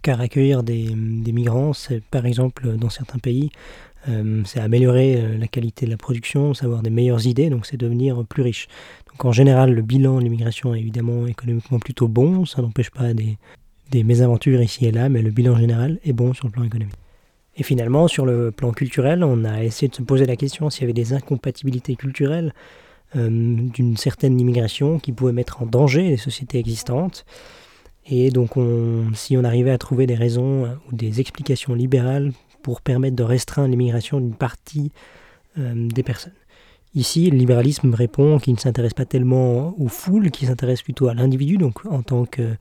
car 0.01 0.21
accueillir 0.21 0.63
des, 0.63 0.89
des 0.95 1.33
migrants, 1.33 1.73
par 2.09 2.25
exemple 2.25 2.77
dans 2.77 2.89
certains 2.89 3.19
pays 3.19 3.51
euh, 4.07 4.43
c'est 4.45 4.59
améliorer 4.59 5.17
euh, 5.17 5.37
la 5.37 5.47
qualité 5.47 5.85
de 5.85 5.91
la 5.91 5.97
production, 5.97 6.53
savoir 6.53 6.81
des 6.81 6.89
meilleures 6.89 7.25
idées, 7.27 7.49
donc 7.49 7.65
c'est 7.65 7.77
devenir 7.77 8.23
plus 8.25 8.43
riche. 8.43 8.67
Donc 9.11 9.25
en 9.25 9.31
général, 9.31 9.73
le 9.73 9.81
bilan 9.81 10.19
de 10.19 10.23
l'immigration 10.23 10.73
est 10.73 10.79
évidemment 10.79 11.27
économiquement 11.27 11.79
plutôt 11.79 12.07
bon, 12.07 12.45
ça 12.45 12.61
n'empêche 12.61 12.91
pas 12.91 13.13
des, 13.13 13.37
des 13.91 14.03
mésaventures 14.03 14.61
ici 14.61 14.85
et 14.85 14.91
là, 14.91 15.09
mais 15.09 15.21
le 15.21 15.31
bilan 15.31 15.57
général 15.57 15.99
est 16.05 16.13
bon 16.13 16.33
sur 16.33 16.47
le 16.47 16.51
plan 16.51 16.63
économique. 16.63 16.95
Et 17.59 17.63
finalement, 17.63 18.07
sur 18.07 18.25
le 18.25 18.51
plan 18.51 18.71
culturel, 18.71 19.23
on 19.23 19.43
a 19.43 19.63
essayé 19.63 19.89
de 19.89 19.95
se 19.95 20.01
poser 20.01 20.25
la 20.25 20.37
question 20.37 20.69
s'il 20.69 20.81
y 20.81 20.83
avait 20.85 20.93
des 20.93 21.11
incompatibilités 21.13 21.95
culturelles 21.95 22.53
euh, 23.17 23.29
d'une 23.29 23.97
certaine 23.97 24.39
immigration 24.39 24.97
qui 24.97 25.11
pouvaient 25.11 25.33
mettre 25.33 25.61
en 25.61 25.65
danger 25.65 26.03
les 26.03 26.17
sociétés 26.17 26.57
existantes. 26.57 27.25
Et 28.07 28.31
donc, 28.31 28.55
on, 28.55 29.13
si 29.13 29.35
on 29.35 29.43
arrivait 29.43 29.71
à 29.71 29.77
trouver 29.77 30.07
des 30.07 30.15
raisons 30.15 30.69
ou 30.89 30.95
des 30.95 31.19
explications 31.19 31.73
libérales 31.73 32.31
pour 32.63 32.79
permettre 32.79 33.17
de 33.17 33.23
restreindre 33.23 33.69
l'immigration 33.69 34.21
d'une 34.21 34.35
partie 34.35 34.91
euh, 35.57 35.87
des 35.89 36.03
personnes. 36.03 36.33
Ici, 36.95 37.29
le 37.29 37.37
libéralisme 37.37 37.93
répond 37.93 38.39
qu'il 38.39 38.53
ne 38.53 38.59
s'intéresse 38.59 38.93
pas 38.93 39.05
tellement 39.05 39.75
aux 39.79 39.89
foules, 39.89 40.31
qu'il 40.31 40.47
s'intéresse 40.47 40.81
plutôt 40.81 41.07
à 41.07 41.13
l'individu. 41.13 41.57
Donc, 41.57 41.85
en 41.85 42.01
tant 42.01 42.25
que 42.25 42.55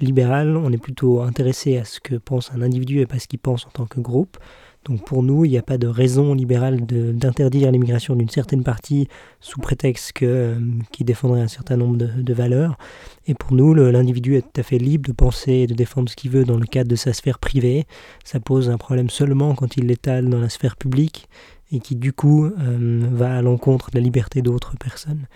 libéral, 0.00 0.56
on 0.56 0.72
est 0.72 0.78
plutôt 0.78 1.20
intéressé 1.20 1.76
à 1.76 1.84
ce 1.84 2.00
que 2.00 2.14
pense 2.14 2.52
un 2.52 2.62
individu 2.62 3.00
et 3.00 3.06
pas 3.06 3.18
ce 3.18 3.28
qu'il 3.28 3.38
pense 3.38 3.66
en 3.66 3.70
tant 3.70 3.86
que 3.86 4.00
groupe. 4.00 4.38
Donc 4.84 5.04
pour 5.04 5.22
nous, 5.22 5.44
il 5.44 5.50
n'y 5.50 5.58
a 5.58 5.62
pas 5.62 5.76
de 5.76 5.86
raison 5.86 6.34
libérale 6.34 6.86
d'interdire 6.86 7.70
l'immigration 7.70 8.14
d'une 8.16 8.30
certaine 8.30 8.62
partie 8.62 9.08
sous 9.40 9.60
prétexte 9.60 10.12
que, 10.12 10.24
euh, 10.24 10.60
qui 10.92 11.04
défendrait 11.04 11.42
un 11.42 11.48
certain 11.48 11.76
nombre 11.76 11.96
de, 11.96 12.32
valeurs. 12.32 12.78
Et 13.26 13.34
pour 13.34 13.52
nous, 13.52 13.74
l'individu 13.74 14.36
est 14.36 14.42
tout 14.42 14.60
à 14.60 14.62
fait 14.62 14.78
libre 14.78 15.08
de 15.08 15.12
penser 15.12 15.52
et 15.52 15.66
de 15.66 15.74
défendre 15.74 16.08
ce 16.08 16.16
qu'il 16.16 16.30
veut 16.30 16.44
dans 16.44 16.56
le 16.56 16.64
cadre 16.64 16.88
de 16.88 16.96
sa 16.96 17.12
sphère 17.12 17.38
privée. 17.38 17.86
Ça 18.24 18.40
pose 18.40 18.70
un 18.70 18.78
problème 18.78 19.10
seulement 19.10 19.54
quand 19.54 19.76
il 19.76 19.86
l'étale 19.86 20.28
dans 20.28 20.40
la 20.40 20.48
sphère 20.48 20.76
publique 20.76 21.28
et 21.70 21.80
qui 21.80 21.96
du 21.96 22.12
coup 22.14 22.46
euh, 22.46 23.00
va 23.12 23.36
à 23.36 23.42
l'encontre 23.42 23.90
de 23.90 23.98
la 23.98 24.02
liberté 24.02 24.40
d'autres 24.40 24.76
personnes. 24.78 25.26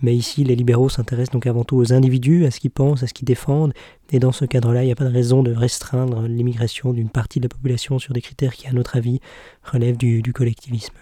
Mais 0.00 0.14
ici, 0.14 0.44
les 0.44 0.54
libéraux 0.54 0.88
s'intéressent 0.88 1.32
donc 1.32 1.46
avant 1.46 1.64
tout 1.64 1.76
aux 1.76 1.92
individus, 1.92 2.46
à 2.46 2.52
ce 2.52 2.60
qu'ils 2.60 2.70
pensent, 2.70 3.02
à 3.02 3.08
ce 3.08 3.14
qu'ils 3.14 3.26
défendent. 3.26 3.72
Et 4.12 4.20
dans 4.20 4.30
ce 4.30 4.44
cadre-là, 4.44 4.84
il 4.84 4.86
n'y 4.86 4.92
a 4.92 4.94
pas 4.94 5.04
de 5.04 5.12
raison 5.12 5.42
de 5.42 5.52
restreindre 5.52 6.22
l'immigration 6.28 6.92
d'une 6.92 7.10
partie 7.10 7.40
de 7.40 7.46
la 7.46 7.48
population 7.48 7.98
sur 7.98 8.12
des 8.12 8.20
critères 8.20 8.54
qui, 8.54 8.68
à 8.68 8.72
notre 8.72 8.96
avis, 8.96 9.20
relèvent 9.64 9.96
du, 9.96 10.22
collectivisme. 10.32 10.94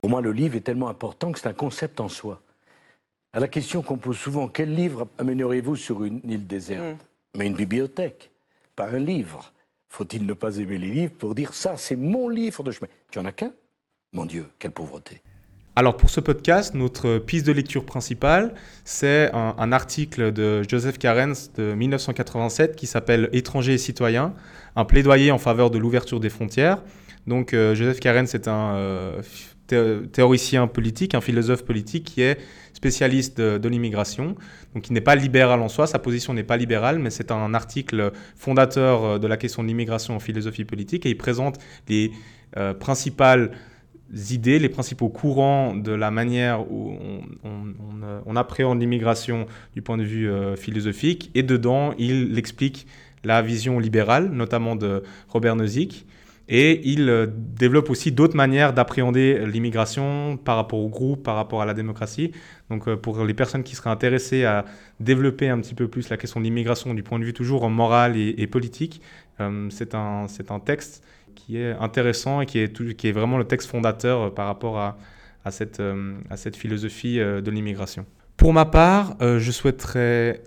Pour 0.00 0.10
moi, 0.10 0.20
le 0.20 0.30
livre 0.30 0.54
est 0.54 0.60
tellement 0.60 0.88
important 0.88 1.32
que 1.32 1.40
c'est 1.40 1.48
un 1.48 1.54
concept 1.54 1.98
en 1.98 2.08
soi. 2.08 2.40
À 3.32 3.40
la 3.40 3.48
question 3.48 3.82
qu'on 3.82 3.96
pose 3.96 4.16
souvent, 4.16 4.46
quel 4.46 4.72
livre 4.74 5.08
amènerez-vous 5.18 5.74
sur 5.74 6.04
une 6.04 6.20
île 6.22 6.46
déserte? 6.46 6.84
Mm. 6.84 7.38
Mais 7.38 7.46
une 7.48 7.54
bibliothèque, 7.54 8.30
pas 8.76 8.88
un 8.88 8.98
livre. 8.98 9.51
Faut-il 9.92 10.24
ne 10.24 10.32
pas 10.32 10.56
aimer 10.56 10.78
les 10.78 10.88
livres 10.88 11.12
pour 11.18 11.34
dire 11.34 11.52
ça, 11.52 11.76
c'est 11.76 11.96
mon 11.96 12.30
livre 12.30 12.62
de 12.62 12.70
chemin? 12.70 12.88
Tu 13.10 13.18
en 13.18 13.26
as 13.26 13.32
qu'un? 13.32 13.52
Mon 14.14 14.24
Dieu, 14.24 14.46
quelle 14.58 14.70
pauvreté. 14.70 15.20
Alors 15.76 15.98
pour 15.98 16.08
ce 16.08 16.18
podcast, 16.18 16.72
notre 16.72 17.18
piste 17.18 17.46
de 17.46 17.52
lecture 17.52 17.84
principale, 17.84 18.54
c'est 18.84 19.30
un, 19.34 19.70
article 19.70 20.32
de 20.32 20.62
Joseph 20.66 20.96
Carens 20.96 21.52
de 21.58 21.74
1987 21.74 22.74
qui 22.74 22.86
s'appelle 22.86 23.28
Étrangers 23.34 23.74
et 23.74 23.78
citoyens, 23.78 24.32
un 24.76 24.86
plaidoyer 24.86 25.30
en 25.30 25.36
faveur 25.36 25.70
de 25.70 25.76
l'ouverture 25.76 26.20
des 26.20 26.30
frontières. 26.30 26.82
Donc 27.26 27.52
euh, 27.52 27.74
Joseph 27.74 28.00
Carens 28.00 28.32
est 28.32 28.48
un 28.48 28.74
euh, 28.76 29.20
théoricien 30.10 30.68
politique, 30.68 31.14
un 31.14 31.20
philosophe 31.20 31.66
politique 31.66 32.04
qui 32.04 32.22
est 32.22 32.38
spécialiste 32.82 33.40
de, 33.40 33.68
l'immigration, 33.68 34.34
donc 34.74 34.88
il 34.88 34.92
n'est 34.92 35.00
pas 35.00 35.14
libéral 35.14 35.62
en 35.62 35.68
soi, 35.68 35.86
sa 35.86 36.00
position 36.00 36.34
n'est 36.34 36.42
pas 36.42 36.56
libérale, 36.56 36.98
mais 36.98 37.10
c'est 37.10 37.30
un 37.30 37.54
article 37.54 38.10
fondateur 38.34 39.04
euh, 39.04 39.18
de 39.20 39.28
la 39.28 39.36
question 39.36 39.62
de 39.62 39.68
l'immigration 39.68 40.16
en 40.16 40.18
philosophie 40.18 40.64
politique 40.64 41.06
et 41.06 41.10
il 41.10 41.16
présente 41.16 41.58
les 41.88 42.10
euh, 42.56 42.74
principales 42.74 43.52
idées, 44.30 44.58
les 44.58 44.68
principaux 44.68 45.10
courants 45.10 45.76
de 45.76 45.92
la 45.92 46.10
manière 46.10 46.68
où 46.72 46.98
on, 48.26 48.36
appréhende 48.36 48.80
l'immigration 48.80 49.46
du 49.74 49.80
point 49.80 49.96
de 49.96 50.02
vue 50.02 50.28
euh, 50.28 50.56
philosophique. 50.56 51.30
Et 51.36 51.44
dedans 51.44 51.94
il 51.98 52.36
explique 52.36 52.88
la 53.22 53.42
vision 53.42 53.78
libérale, 53.78 54.28
notamment 54.32 54.74
de 54.74 55.04
Robert 55.28 55.54
Nozick 55.54 56.04
Et 56.54 56.82
il 56.84 57.08
euh, 57.08 57.26
développe 57.30 57.88
aussi 57.88 58.12
d'autres 58.12 58.36
manières 58.36 58.74
d'appréhender 58.74 59.46
l'immigration 59.46 60.36
par 60.36 60.56
rapport 60.56 60.80
au 60.80 60.90
groupe, 60.90 61.22
par 61.22 61.34
rapport 61.34 61.62
à 61.62 61.64
la 61.64 61.72
démocratie. 61.72 62.32
Donc 62.68 62.88
euh, 62.88 62.96
pour 62.96 63.24
les 63.24 63.32
personnes 63.32 63.62
qui 63.62 63.74
seraient 63.74 63.88
intéressées 63.88 64.44
à 64.44 64.66
développer 65.00 65.48
un 65.48 65.58
petit 65.60 65.74
peu 65.74 65.88
plus 65.88 66.10
la 66.10 66.18
question 66.18 66.40
de 66.40 66.44
l'immigration 66.44 66.92
du 66.92 67.02
point 67.02 67.18
de 67.18 67.24
vue 67.24 67.32
toujours 67.32 67.70
moral 67.70 68.18
et, 68.18 68.46
politique, 68.46 69.00
euh, 69.40 69.68
c'est 69.70 69.94
un, 69.94 70.26
un 70.50 70.60
texte 70.60 71.02
qui 71.34 71.56
est 71.56 71.72
intéressant 71.72 72.42
et 72.42 72.46
qui 72.46 72.58
est, 72.58 72.96
qui 72.96 73.08
est 73.08 73.12
vraiment 73.12 73.38
le 73.38 73.44
texte 73.44 73.70
fondateur 73.70 74.34
par 74.34 74.46
rapport 74.46 74.78
à, 74.78 74.98
à, 75.46 75.50
cette, 75.50 75.80
à 76.28 76.36
cette 76.36 76.56
philosophie 76.56 77.16
de 77.16 77.50
l'immigration. 77.50 78.04
Pour 78.36 78.52
ma 78.52 78.66
part, 78.66 79.16
je 79.20 79.50
souhaiterais 79.50 80.42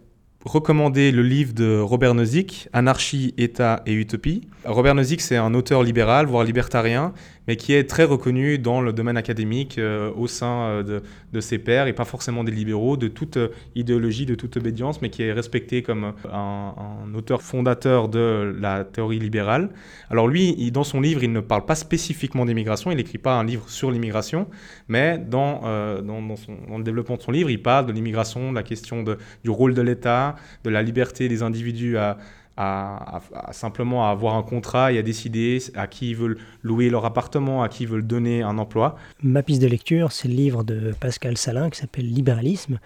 recommander 0.45 1.11
le 1.11 1.23
livre 1.23 1.53
de 1.53 1.79
Robert 1.79 2.13
Nozick, 2.13 2.69
Anarchie, 2.71 3.33
État 3.37 3.81
et 3.85 3.93
Utopie. 3.93 4.47
Robert 4.63 4.95
Nozick, 4.95 5.21
c'est 5.21 5.37
un 5.37 5.53
auteur 5.53 5.83
libéral, 5.83 6.27
voire 6.27 6.43
libertarien, 6.43 7.13
mais 7.47 7.55
qui 7.55 7.73
est 7.73 7.89
très 7.89 8.03
reconnu 8.03 8.57
dans 8.57 8.81
le 8.81 8.93
domaine 8.93 9.17
académique 9.17 9.77
euh, 9.77 10.11
au 10.15 10.27
sein 10.27 10.61
euh, 10.61 11.01
de, 11.31 11.39
ses 11.39 11.57
pairs, 11.57 11.87
et 11.87 11.93
pas 11.93 12.05
forcément 12.05 12.43
des 12.43 12.51
libéraux, 12.51 12.97
de 12.97 13.07
toute 13.07 13.37
euh, 13.37 13.49
idéologie, 13.75 14.25
de 14.25 14.35
toute 14.35 14.57
obédience, 14.57 15.01
mais 15.01 15.09
qui 15.09 15.23
est 15.23 15.33
respecté 15.33 15.81
comme 15.83 16.13
un, 16.31 16.73
auteur 17.13 17.41
fondateur 17.41 18.09
de 18.09 18.55
la 18.59 18.83
théorie 18.83 19.19
libérale. 19.19 19.69
Alors 20.09 20.27
lui, 20.27 20.71
dans 20.71 20.83
son 20.83 21.01
livre, 21.01 21.23
il 21.23 21.31
ne 21.31 21.39
parle 21.39 21.65
pas 21.65 21.75
spécifiquement 21.75 22.45
d'immigration, 22.45 22.91
il 22.91 22.97
n'écrit 22.97 23.17
pas 23.17 23.35
un 23.35 23.43
livre 23.43 23.69
sur 23.69 23.91
l'immigration, 23.91 24.47
mais 24.87 25.17
dans, 25.17 25.61
le 25.65 26.83
développement 26.83 27.17
de 27.17 27.21
son 27.21 27.31
livre, 27.31 27.49
il 27.49 27.61
parle 27.61 27.85
de 27.85 27.91
l'immigration, 27.91 28.51
de 28.51 28.55
la 28.55 28.63
question 28.63 29.03
du 29.03 29.49
rôle 29.49 29.73
de 29.73 29.81
l'État, 29.81 30.35
de 30.63 30.69
la 30.69 30.81
liberté 30.81 31.29
des 31.29 31.43
individus 31.43 31.97
à 31.97 32.17
à, 32.57 33.21
simplement 33.51 34.07
à 34.07 34.11
avoir 34.11 34.35
un 34.35 34.43
contrat 34.43 34.93
et 34.93 34.97
à 34.97 35.01
décider 35.01 35.59
à 35.75 35.87
qui 35.87 36.11
ils 36.11 36.15
veulent 36.15 36.37
louer 36.63 36.89
leur 36.89 37.05
appartement, 37.05 37.63
à 37.63 37.69
qui 37.69 37.83
ils 37.83 37.89
veulent 37.89 38.07
donner 38.07 38.43
un 38.43 38.57
emploi. 38.57 38.95
Ma 39.21 39.43
piste 39.43 39.61
de 39.61 39.67
lecture, 39.67 40.11
c'est 40.11 40.27
le 40.27 40.35
livre 40.35 40.63
de 40.63 40.93
Pascal 40.99 41.37
Salin 41.37 41.69
qui 41.69 41.79
s'appelle 41.79 42.09
Libéralisme. 42.11 42.79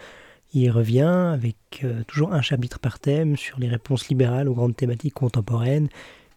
Il 0.53 0.71
revient 0.71 1.32
avec 1.34 1.82
euh, 1.84 2.03
toujours 2.08 2.34
un 2.34 2.41
chapitre 2.41 2.79
par 2.79 2.99
thème 2.99 3.38
sur 3.38 3.60
les 3.60 3.67
réponses 3.67 4.10
libérales 4.10 4.49
aux 4.49 4.55
grandes 4.55 4.75
thématiques 4.75 5.13
contemporaines. 5.13 5.89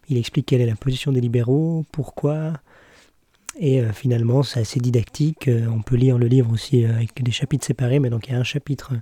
Il 0.09 0.17
explique 0.17 0.45
quelle 0.45 0.61
est 0.61 0.67
la 0.67 0.75
position 0.75 1.11
des 1.11 1.21
libéraux, 1.21 1.83
pourquoi. 1.91 2.53
Et 3.59 3.81
euh, 3.81 3.91
finalement, 3.91 4.43
c'est 4.43 4.59
assez 4.59 4.79
didactique. 4.79 5.47
Euh, 5.47 5.65
on 5.67 5.81
peut 5.81 5.95
lire 5.95 6.19
le 6.19 6.27
livre 6.27 6.51
aussi 6.51 6.85
avec 6.85 7.23
des 7.23 7.31
chapitres 7.31 7.65
séparés, 7.65 7.97
mais 7.97 8.11
donc 8.11 8.27
il 8.27 8.33
y 8.33 8.35
a 8.35 8.39
un 8.39 8.43
chapitre 8.43 8.93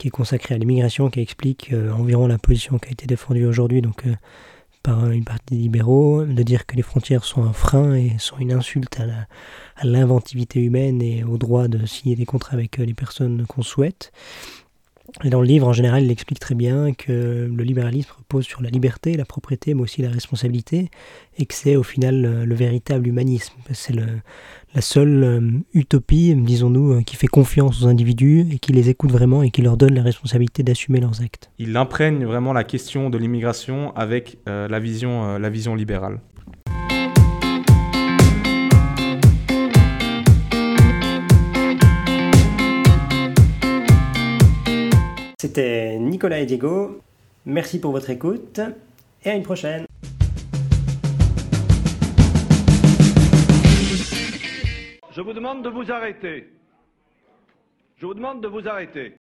qui 0.00 0.08
est 0.08 0.10
consacré 0.10 0.54
à 0.54 0.58
l'immigration, 0.58 1.10
qui 1.10 1.20
explique 1.20 1.74
euh, 1.74 1.92
environ 1.92 2.26
la 2.26 2.38
position 2.38 2.78
qui 2.78 2.88
a 2.88 2.92
été 2.92 3.06
défendue 3.06 3.44
aujourd'hui 3.44 3.82
donc, 3.82 4.06
euh, 4.06 4.14
par 4.82 5.10
une 5.10 5.24
partie 5.24 5.54
des 5.54 5.60
libéraux, 5.60 6.24
de 6.24 6.42
dire 6.42 6.64
que 6.64 6.74
les 6.74 6.82
frontières 6.82 7.24
sont 7.24 7.44
un 7.44 7.52
frein 7.52 7.92
et 7.92 8.14
sont 8.18 8.38
une 8.38 8.52
insulte 8.52 8.98
à 8.98 9.84
l'inventivité 9.84 10.58
humaine 10.58 11.02
et 11.02 11.22
au 11.22 11.36
droit 11.36 11.68
de 11.68 11.84
signer 11.84 12.16
des 12.16 12.24
contrats 12.24 12.54
avec 12.54 12.80
euh, 12.80 12.84
les 12.86 12.94
personnes 12.94 13.44
qu'on 13.46 13.62
souhaite. 13.62 14.10
Et 15.24 15.30
dans 15.30 15.40
le 15.40 15.46
livre, 15.46 15.66
en 15.66 15.72
général, 15.72 16.04
il 16.04 16.10
explique 16.10 16.38
très 16.38 16.54
bien 16.54 16.92
que 16.92 17.50
le 17.52 17.64
libéralisme 17.64 18.10
repose 18.16 18.44
sur 18.44 18.62
la 18.62 18.70
liberté, 18.70 19.16
la 19.16 19.24
propriété, 19.24 19.74
mais 19.74 19.82
aussi 19.82 20.02
la 20.02 20.10
responsabilité, 20.10 20.88
et 21.38 21.46
que 21.46 21.54
c'est 21.54 21.76
au 21.76 21.82
final 21.82 22.20
le, 22.20 22.44
le 22.44 22.54
véritable 22.54 23.06
humanisme. 23.06 23.54
C'est 23.72 23.94
la 23.94 24.80
seule 24.80 25.24
euh, 25.24 25.40
utopie, 25.74 26.34
disons-nous, 26.34 26.92
euh, 26.92 27.02
qui 27.02 27.16
fait 27.16 27.26
confiance 27.26 27.82
aux 27.82 27.86
individus 27.86 28.46
et 28.52 28.58
qui 28.58 28.72
les 28.72 28.88
écoute 28.88 29.10
vraiment 29.10 29.42
et 29.42 29.50
qui 29.50 29.62
leur 29.62 29.76
donne 29.76 29.94
la 29.94 30.02
responsabilité 30.02 30.62
d'assumer 30.62 31.00
leurs 31.00 31.22
actes. 31.22 31.50
Il 31.58 31.76
imprègne 31.76 32.24
vraiment 32.24 32.52
la 32.52 32.64
question 32.64 33.10
de 33.10 33.18
l'immigration 33.18 33.94
avec 33.96 34.38
euh, 34.48 34.68
la, 34.68 34.78
vision, 34.78 35.38
la 35.38 35.50
vision 35.50 35.74
libérale. 35.74 36.20
C'était 45.42 45.96
Nicolas 45.98 46.40
et 46.40 46.44
Diego. 46.44 47.00
Merci 47.46 47.80
pour 47.80 47.92
votre 47.92 48.10
écoute 48.10 48.60
et 49.24 49.30
à 49.30 49.34
une 49.34 49.42
prochaine. 49.42 49.86
Je 55.10 55.20
vous 55.22 55.32
demande 55.32 55.64
de 55.64 55.70
vous 55.70 55.90
arrêter. 55.90 56.46
Je 57.96 58.04
vous 58.04 58.12
demande 58.12 58.42
de 58.42 58.48
vous 58.48 58.68
arrêter. 58.68 59.19